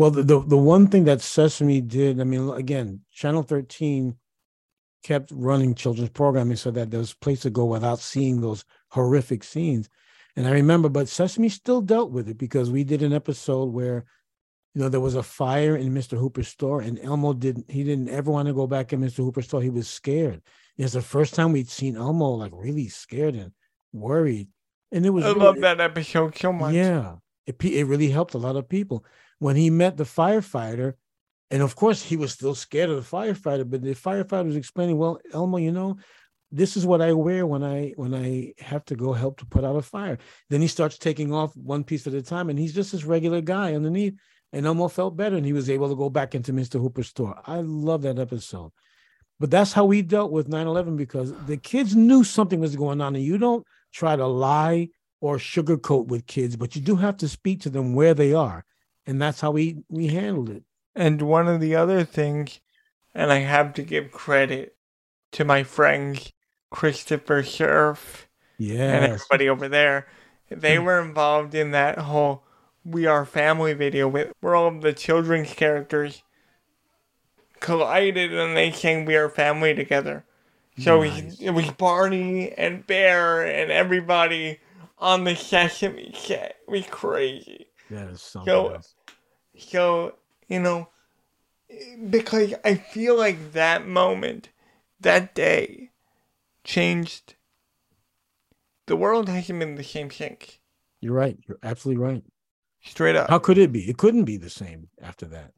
[0.01, 4.15] Well, the, the, the one thing that Sesame did, I mean, again, Channel 13
[5.03, 8.65] kept running children's programming so that there was a place to go without seeing those
[8.89, 9.89] horrific scenes.
[10.35, 14.05] And I remember, but Sesame still dealt with it because we did an episode where,
[14.73, 16.17] you know, there was a fire in Mr.
[16.17, 19.17] Hooper's store, and Elmo didn't, he didn't ever want to go back in Mr.
[19.17, 19.61] Hooper's store.
[19.61, 20.41] He was scared.
[20.79, 23.51] It's the first time we'd seen Elmo like really scared and
[23.93, 24.47] worried.
[24.91, 26.73] And it was I really- love that episode so much.
[26.73, 29.05] yeah, it it really helped a lot of people
[29.41, 30.93] when he met the firefighter,
[31.49, 33.67] and of course he was still scared of the firefighter.
[33.67, 35.97] But the firefighter was explaining, "Well, Elmo, you know,
[36.51, 39.63] this is what I wear when I when I have to go help to put
[39.63, 40.19] out a fire."
[40.51, 43.41] Then he starts taking off one piece at a time, and he's just this regular
[43.41, 44.13] guy underneath.
[44.53, 46.79] And Elmo felt better, and he was able to go back into Mr.
[46.79, 47.35] Hooper's store.
[47.47, 48.71] I love that episode.
[49.39, 53.15] But that's how we dealt with 9/11 because the kids knew something was going on,
[53.15, 54.89] and you don't try to lie
[55.19, 58.63] or sugarcoat with kids, but you do have to speak to them where they are.
[59.05, 60.63] And that's how we we handled it.
[60.95, 62.59] And one of the other things,
[63.15, 64.75] and I have to give credit
[65.31, 66.31] to my friend
[66.69, 68.27] Christopher Sheriff
[68.93, 70.07] and everybody over there.
[70.49, 70.83] They mm.
[70.83, 72.43] were involved in that whole
[72.83, 76.23] We Are Family video with where all of the children's characters
[77.59, 80.25] collided and they sang We Are Family together.
[80.77, 81.39] So Nice.
[81.39, 84.59] it, it was Barney and Bear and everybody
[84.97, 86.57] on the Sesame set.
[86.67, 87.67] It was crazy.
[87.91, 88.53] That is something.
[88.53, 88.95] Else.
[89.57, 90.15] So,
[90.47, 90.87] you know,
[92.09, 94.49] because I feel like that moment,
[94.99, 95.91] that day,
[96.63, 97.35] changed.
[98.87, 100.59] The world hasn't been the same since.
[101.01, 101.37] You're right.
[101.47, 102.23] You're absolutely right.
[102.83, 103.29] Straight up.
[103.29, 103.89] How could it be?
[103.89, 105.53] It couldn't be the same after that.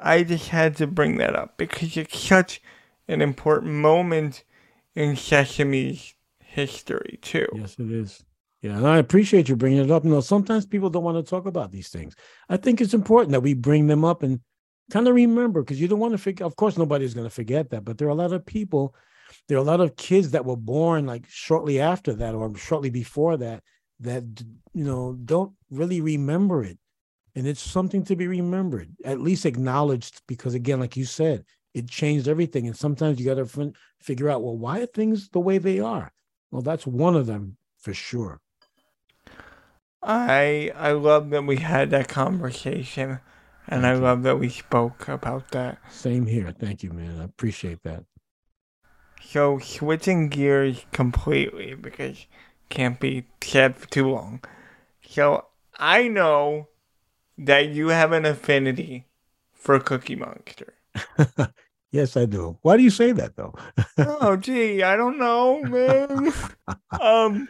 [0.00, 2.60] I just had to bring that up because it's such
[3.08, 4.42] an important moment
[4.94, 7.46] in Sesame's history, too.
[7.54, 8.24] Yes, it is.
[8.64, 10.04] Yeah, and I appreciate you bringing it up.
[10.04, 12.14] You know, sometimes people don't want to talk about these things.
[12.48, 14.40] I think it's important that we bring them up and
[14.90, 16.46] kind of remember because you don't want to forget.
[16.46, 18.94] Of course, nobody's going to forget that, but there are a lot of people,
[19.48, 22.88] there are a lot of kids that were born like shortly after that or shortly
[22.88, 23.62] before that
[24.00, 24.24] that
[24.72, 26.78] you know don't really remember it,
[27.34, 30.22] and it's something to be remembered, at least acknowledged.
[30.26, 31.44] Because again, like you said,
[31.74, 35.28] it changed everything, and sometimes you got to fin- figure out, well, why are things
[35.28, 36.10] the way they are?
[36.50, 38.40] Well, that's one of them for sure.
[40.04, 43.18] I I love that we had that conversation
[43.66, 44.00] and I you.
[44.00, 45.78] love that we spoke about that.
[45.86, 46.50] Same here.
[46.52, 47.20] Thank you, man.
[47.20, 48.04] I appreciate that.
[49.22, 52.26] So switching gears completely because
[52.68, 54.44] can't be said for too long.
[55.06, 55.46] So
[55.78, 56.68] I know
[57.38, 59.06] that you have an affinity
[59.52, 60.74] for Cookie Monster.
[61.92, 62.58] yes, I do.
[62.62, 63.54] Why do you say that though?
[63.98, 66.32] oh gee, I don't know, man.
[67.00, 67.48] um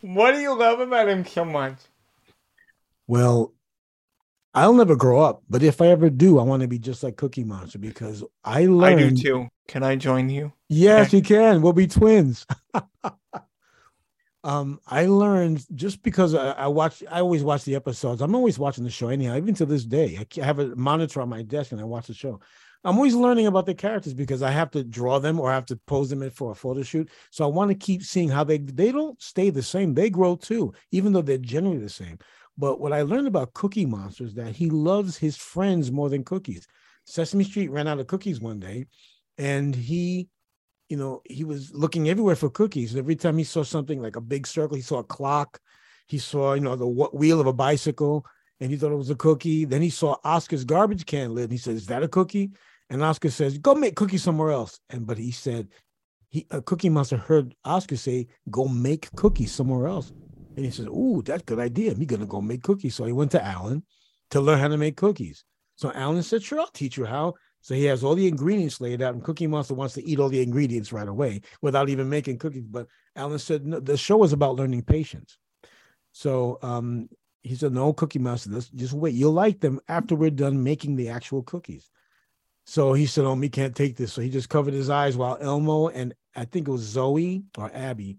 [0.00, 1.76] what do you love about him so much?
[3.08, 3.54] Well,
[4.54, 7.16] I'll never grow up, but if I ever do, I want to be just like
[7.16, 9.16] Cookie Monster because I I learned.
[9.16, 9.48] do too.
[9.66, 10.52] Can I join you?
[10.68, 11.62] Yes, you can.
[11.62, 12.46] We'll be twins.
[14.44, 17.02] um, I learned just because I, I watch.
[17.10, 18.20] I always watch the episodes.
[18.20, 20.18] I'm always watching the show anyhow, even to this day.
[20.40, 22.40] I have a monitor on my desk and I watch the show.
[22.84, 25.66] I'm always learning about the characters because I have to draw them or I have
[25.66, 27.10] to pose them in for a photo shoot.
[27.30, 29.94] So I want to keep seeing how they they don't stay the same.
[29.94, 32.18] They grow too, even though they're generally the same.
[32.58, 36.24] But what I learned about Cookie Monster is that he loves his friends more than
[36.24, 36.66] cookies.
[37.04, 38.86] Sesame Street ran out of cookies one day,
[39.38, 40.28] and he,
[40.88, 42.96] you know, he was looking everywhere for cookies.
[42.96, 45.60] Every time he saw something like a big circle, he saw a clock,
[46.08, 48.26] he saw, you know, the wheel of a bicycle,
[48.60, 49.64] and he thought it was a cookie.
[49.64, 52.50] Then he saw Oscar's garbage can lid, and he said, "Is that a cookie?"
[52.90, 55.68] And Oscar says, "Go make cookies somewhere else." And but he said,
[56.30, 60.12] he a Cookie Monster heard Oscar say, "Go make cookies somewhere else."
[60.58, 61.94] And he says, "Ooh, that's a good idea.
[61.94, 63.84] Me gonna go make cookies." So he went to Alan
[64.30, 65.44] to learn how to make cookies.
[65.76, 69.00] So Alan said, "Sure, I'll teach you how." So he has all the ingredients laid
[69.00, 72.38] out, and Cookie Monster wants to eat all the ingredients right away without even making
[72.38, 72.66] cookies.
[72.66, 75.38] But Alan said, "No, the show is about learning patience."
[76.10, 77.08] So um,
[77.44, 79.14] he said, "No, Cookie Monster, just wait.
[79.14, 81.88] You'll like them after we're done making the actual cookies."
[82.66, 85.38] So he said, "Oh, me can't take this." So he just covered his eyes while
[85.40, 88.18] Elmo and I think it was Zoe or Abby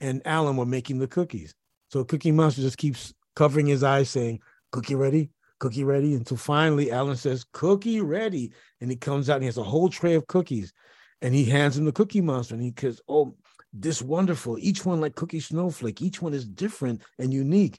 [0.00, 1.54] and Alan were making the cookies.
[1.88, 4.40] So Cookie Monster just keeps covering his eyes, saying,
[4.72, 8.52] "Cookie ready." Cookie ready until finally Alan says, Cookie ready.
[8.80, 10.72] And he comes out and he has a whole tray of cookies
[11.20, 12.54] and he hands him the Cookie Monster.
[12.54, 13.34] And he goes, Oh,
[13.72, 14.56] this wonderful.
[14.58, 16.00] Each one like Cookie Snowflake.
[16.00, 17.78] Each one is different and unique.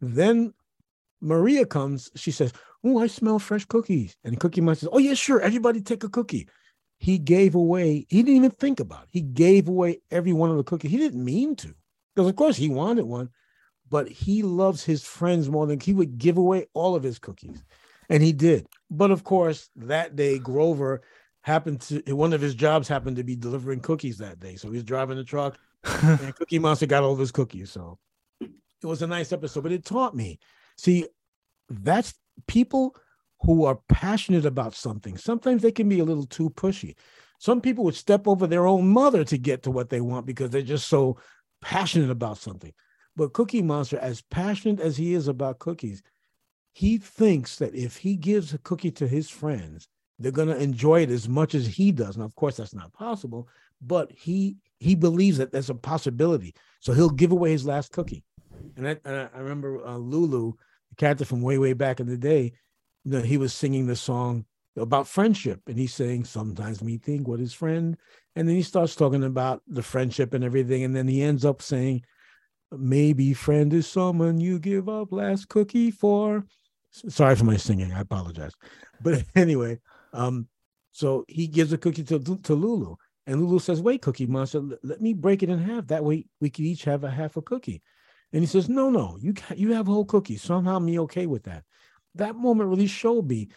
[0.00, 0.54] Then
[1.20, 2.10] Maria comes.
[2.14, 2.52] She says,
[2.84, 4.16] Oh, I smell fresh cookies.
[4.24, 5.40] And Cookie Monster says, Oh, yeah, sure.
[5.40, 6.48] Everybody take a cookie.
[6.98, 9.08] He gave away, he didn't even think about it.
[9.10, 10.90] He gave away every one of the cookies.
[10.90, 11.74] He didn't mean to,
[12.14, 13.28] because of course he wanted one,
[13.90, 17.62] but he loves his friends more than he would give away all of his cookies.
[18.08, 18.66] And he did.
[18.90, 21.02] But of course, that day, Grover
[21.42, 24.56] happened to one of his jobs happened to be delivering cookies that day.
[24.56, 25.58] So he was driving the truck
[26.02, 27.70] and Cookie Monster got all of his cookies.
[27.70, 27.98] So
[28.40, 28.50] it
[28.82, 30.38] was a nice episode, but it taught me.
[30.76, 31.06] See,
[31.68, 32.14] that's
[32.46, 32.96] people
[33.42, 35.16] who are passionate about something.
[35.16, 36.96] Sometimes they can be a little too pushy.
[37.38, 40.50] Some people would step over their own mother to get to what they want because
[40.50, 41.18] they're just so
[41.60, 42.72] passionate about something.
[43.16, 46.02] But Cookie Monster, as passionate as he is about cookies,
[46.72, 49.88] he thinks that if he gives a cookie to his friends,
[50.18, 52.16] they're going to enjoy it as much as he does.
[52.16, 53.48] Now, of course, that's not possible,
[53.80, 56.54] but he he believes that there's a possibility.
[56.80, 58.24] So he'll give away his last cookie.
[58.76, 60.52] And I, and I remember uh, Lulu,
[60.90, 62.52] the character from way way back in the day,
[63.04, 64.44] you know, he was singing the song
[64.76, 67.96] about friendship, and he's saying, "Sometimes me think what is friend,"
[68.34, 71.62] and then he starts talking about the friendship and everything, and then he ends up
[71.62, 72.02] saying,
[72.72, 76.46] "Maybe friend is someone you give up last cookie for."
[76.90, 77.92] Sorry for my singing.
[77.92, 78.52] I apologize.
[79.02, 79.80] But anyway,
[80.12, 80.48] um,
[80.92, 82.96] so he gives a cookie to to Lulu,
[83.26, 85.86] and Lulu says, "Wait, Cookie Monster, let me break it in half.
[85.88, 87.82] That way, we could each have a half a cookie."
[88.32, 90.36] And he says, "No, no, you you have a whole cookie.
[90.36, 91.64] Somehow, me okay with that."
[92.14, 93.48] That moment really showed me,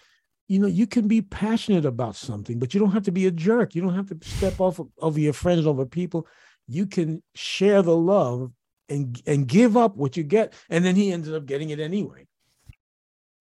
[0.50, 3.32] you know, you can be passionate about something, but you don't have to be a
[3.32, 3.76] jerk.
[3.76, 6.28] You don't have to step off of, over your friends, over people.
[6.68, 8.52] You can share the love
[8.90, 10.54] and and give up what you get.
[10.70, 12.28] And then he ended up getting it anyway.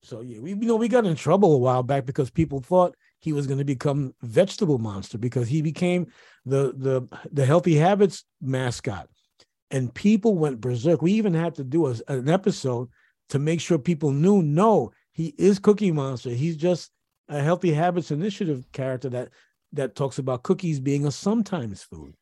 [0.02, 2.96] So yeah, we you know we got in trouble a while back because people thought
[3.18, 6.06] he was going to become vegetable monster because he became
[6.46, 9.08] the the the healthy habits mascot,
[9.70, 11.02] and people went berserk.
[11.02, 12.88] We even had to do a, an episode
[13.30, 16.30] to make sure people knew no, he is Cookie Monster.
[16.30, 16.90] He's just
[17.28, 19.30] a healthy habits initiative character that
[19.72, 22.14] that talks about cookies being a sometimes food.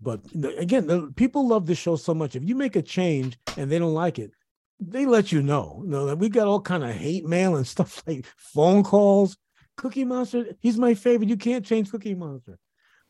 [0.00, 0.20] But
[0.58, 2.36] again, the, people love this show so much.
[2.36, 4.30] If you make a change and they don't like it,
[4.78, 5.80] they let you know.
[5.84, 9.36] You know, like, we got all kind of hate mail and stuff like phone calls.
[9.76, 11.28] Cookie Monster, he's my favorite.
[11.28, 12.58] You can't change Cookie Monster.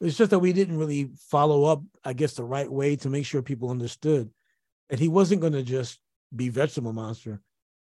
[0.00, 3.24] It's just that we didn't really follow up, I guess, the right way to make
[3.24, 4.30] sure people understood
[4.90, 5.98] that he wasn't going to just
[6.34, 7.40] be Vegetable Monster.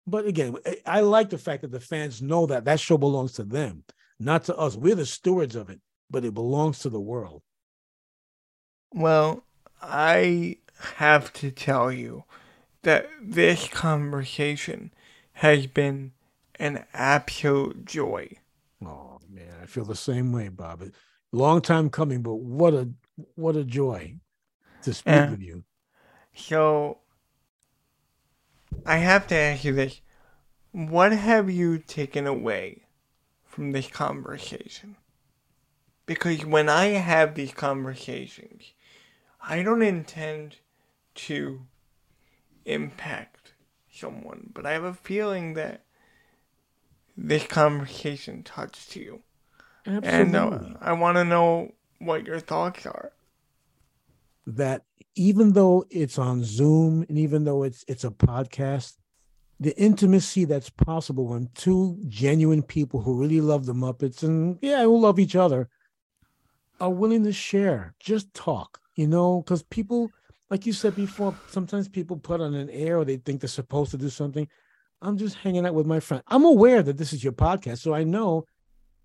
[0.07, 3.43] But again, I like the fact that the fans know that that show belongs to
[3.43, 3.83] them,
[4.19, 4.75] not to us.
[4.75, 5.79] We're the stewards of it,
[6.09, 7.43] but it belongs to the world.
[8.93, 9.43] Well,
[9.81, 10.57] I
[10.97, 12.23] have to tell you
[12.83, 14.91] that this conversation
[15.33, 16.13] has been
[16.55, 18.37] an absolute joy.
[18.85, 20.83] Oh man, I feel the same way, Bob.
[21.31, 22.89] Long time coming, but what a
[23.35, 24.15] what a joy
[24.83, 25.29] to speak Yeah.
[25.29, 25.63] with you.
[26.35, 26.99] So,
[28.85, 30.01] I have to ask you this.
[30.71, 32.83] What have you taken away
[33.43, 34.95] from this conversation?
[36.05, 38.73] Because when I have these conversations,
[39.49, 40.57] I don't intend
[41.27, 41.61] to
[42.65, 43.53] impact
[43.91, 45.83] someone, but I have a feeling that
[47.17, 49.23] this conversation touched you.
[49.85, 53.11] And uh, I want to know what your thoughts are.
[54.45, 54.83] that
[55.15, 58.97] even though it's on Zoom and even though it's it's a podcast,
[59.59, 64.83] the intimacy that's possible when two genuine people who really love the Muppets and yeah,
[64.83, 65.69] who love each other
[66.79, 70.11] are willing to share, just talk, you know, because people,
[70.49, 73.91] like you said before, sometimes people put on an air or they think they're supposed
[73.91, 74.45] to do something.
[75.01, 76.21] I'm just hanging out with my friend.
[76.27, 78.43] I'm aware that this is your podcast, so I know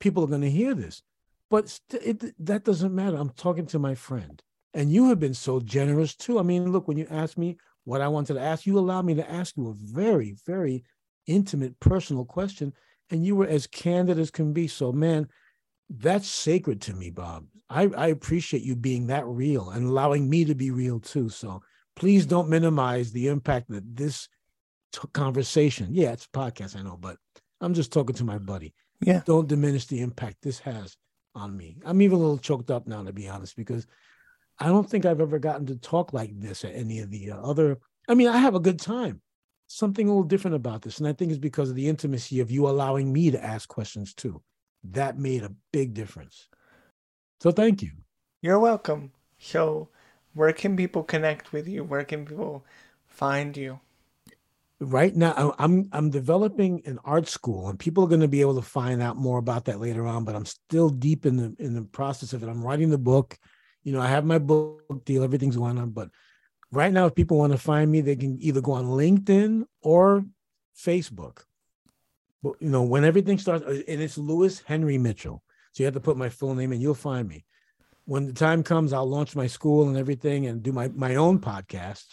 [0.00, 1.04] people are going to hear this,
[1.48, 3.16] but st- it, that doesn't matter.
[3.16, 4.42] I'm talking to my friend,
[4.74, 6.40] and you have been so generous too.
[6.40, 9.14] I mean, look, when you asked me what I wanted to ask, you allowed me
[9.14, 10.82] to ask you a very, very
[11.28, 12.72] intimate, personal question,
[13.10, 14.66] and you were as candid as can be.
[14.66, 15.28] So, man,
[15.90, 17.46] that's sacred to me, Bob.
[17.68, 21.28] I, I appreciate you being that real and allowing me to be real too.
[21.28, 21.62] So
[21.96, 24.28] please don't minimize the impact that this
[24.92, 27.16] t- conversation, yeah, it's a podcast, I know, but
[27.60, 28.74] I'm just talking to my buddy.
[29.00, 29.22] Yeah.
[29.24, 30.96] Don't diminish the impact this has
[31.34, 31.78] on me.
[31.84, 33.86] I'm even a little choked up now, to be honest, because
[34.58, 37.38] I don't think I've ever gotten to talk like this at any of the uh,
[37.38, 37.78] other.
[38.08, 39.20] I mean, I have a good time.
[39.66, 40.98] Something a little different about this.
[40.98, 44.14] And I think it's because of the intimacy of you allowing me to ask questions
[44.14, 44.42] too.
[44.90, 46.48] That made a big difference.
[47.40, 47.92] So thank you.
[48.42, 49.12] You're welcome.
[49.38, 49.88] So,
[50.34, 51.84] where can people connect with you?
[51.84, 52.64] Where can people
[53.06, 53.80] find you?
[54.80, 58.54] right now i'm i'm developing an art school and people are going to be able
[58.54, 61.74] to find out more about that later on but i'm still deep in the in
[61.74, 63.38] the process of it i'm writing the book
[63.82, 66.08] you know i have my book deal everything's going on but
[66.72, 70.24] right now if people want to find me they can either go on linkedin or
[70.76, 71.44] facebook
[72.44, 75.42] but you know when everything starts uh, and it's louis henry mitchell
[75.72, 77.44] so you have to put my full name and you'll find me
[78.04, 81.38] when the time comes i'll launch my school and everything and do my my own
[81.38, 82.06] podcast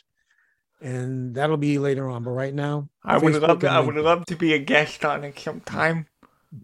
[0.82, 2.24] and that'll be later on.
[2.24, 5.24] But right now, I would love to, I would love to be a guest on
[5.24, 6.08] it sometime.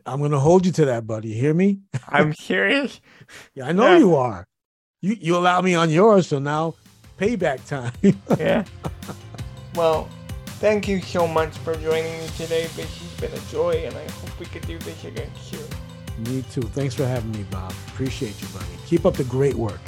[0.07, 1.29] I'm gonna hold you to that, buddy.
[1.29, 1.81] You hear me?
[2.09, 2.99] I'm serious.
[3.53, 3.97] Yeah, I know Yeah.
[3.99, 4.47] you are.
[5.01, 6.73] You you allow me on yours, so now
[7.19, 7.93] payback time.
[8.39, 8.65] Yeah.
[9.75, 10.09] well,
[10.59, 12.63] thank you so much for joining me today.
[12.63, 15.67] Has been a joy, and I hope we can do this again soon.
[16.19, 16.61] Me too.
[16.61, 17.73] Thanks for having me, Bob.
[17.89, 18.65] Appreciate you, buddy.
[18.85, 19.79] Keep up the great work.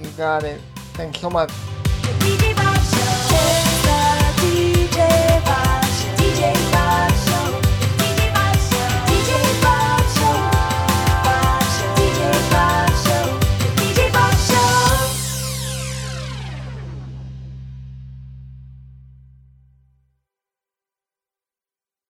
[0.00, 0.60] You got it.
[0.94, 1.50] Thanks so much.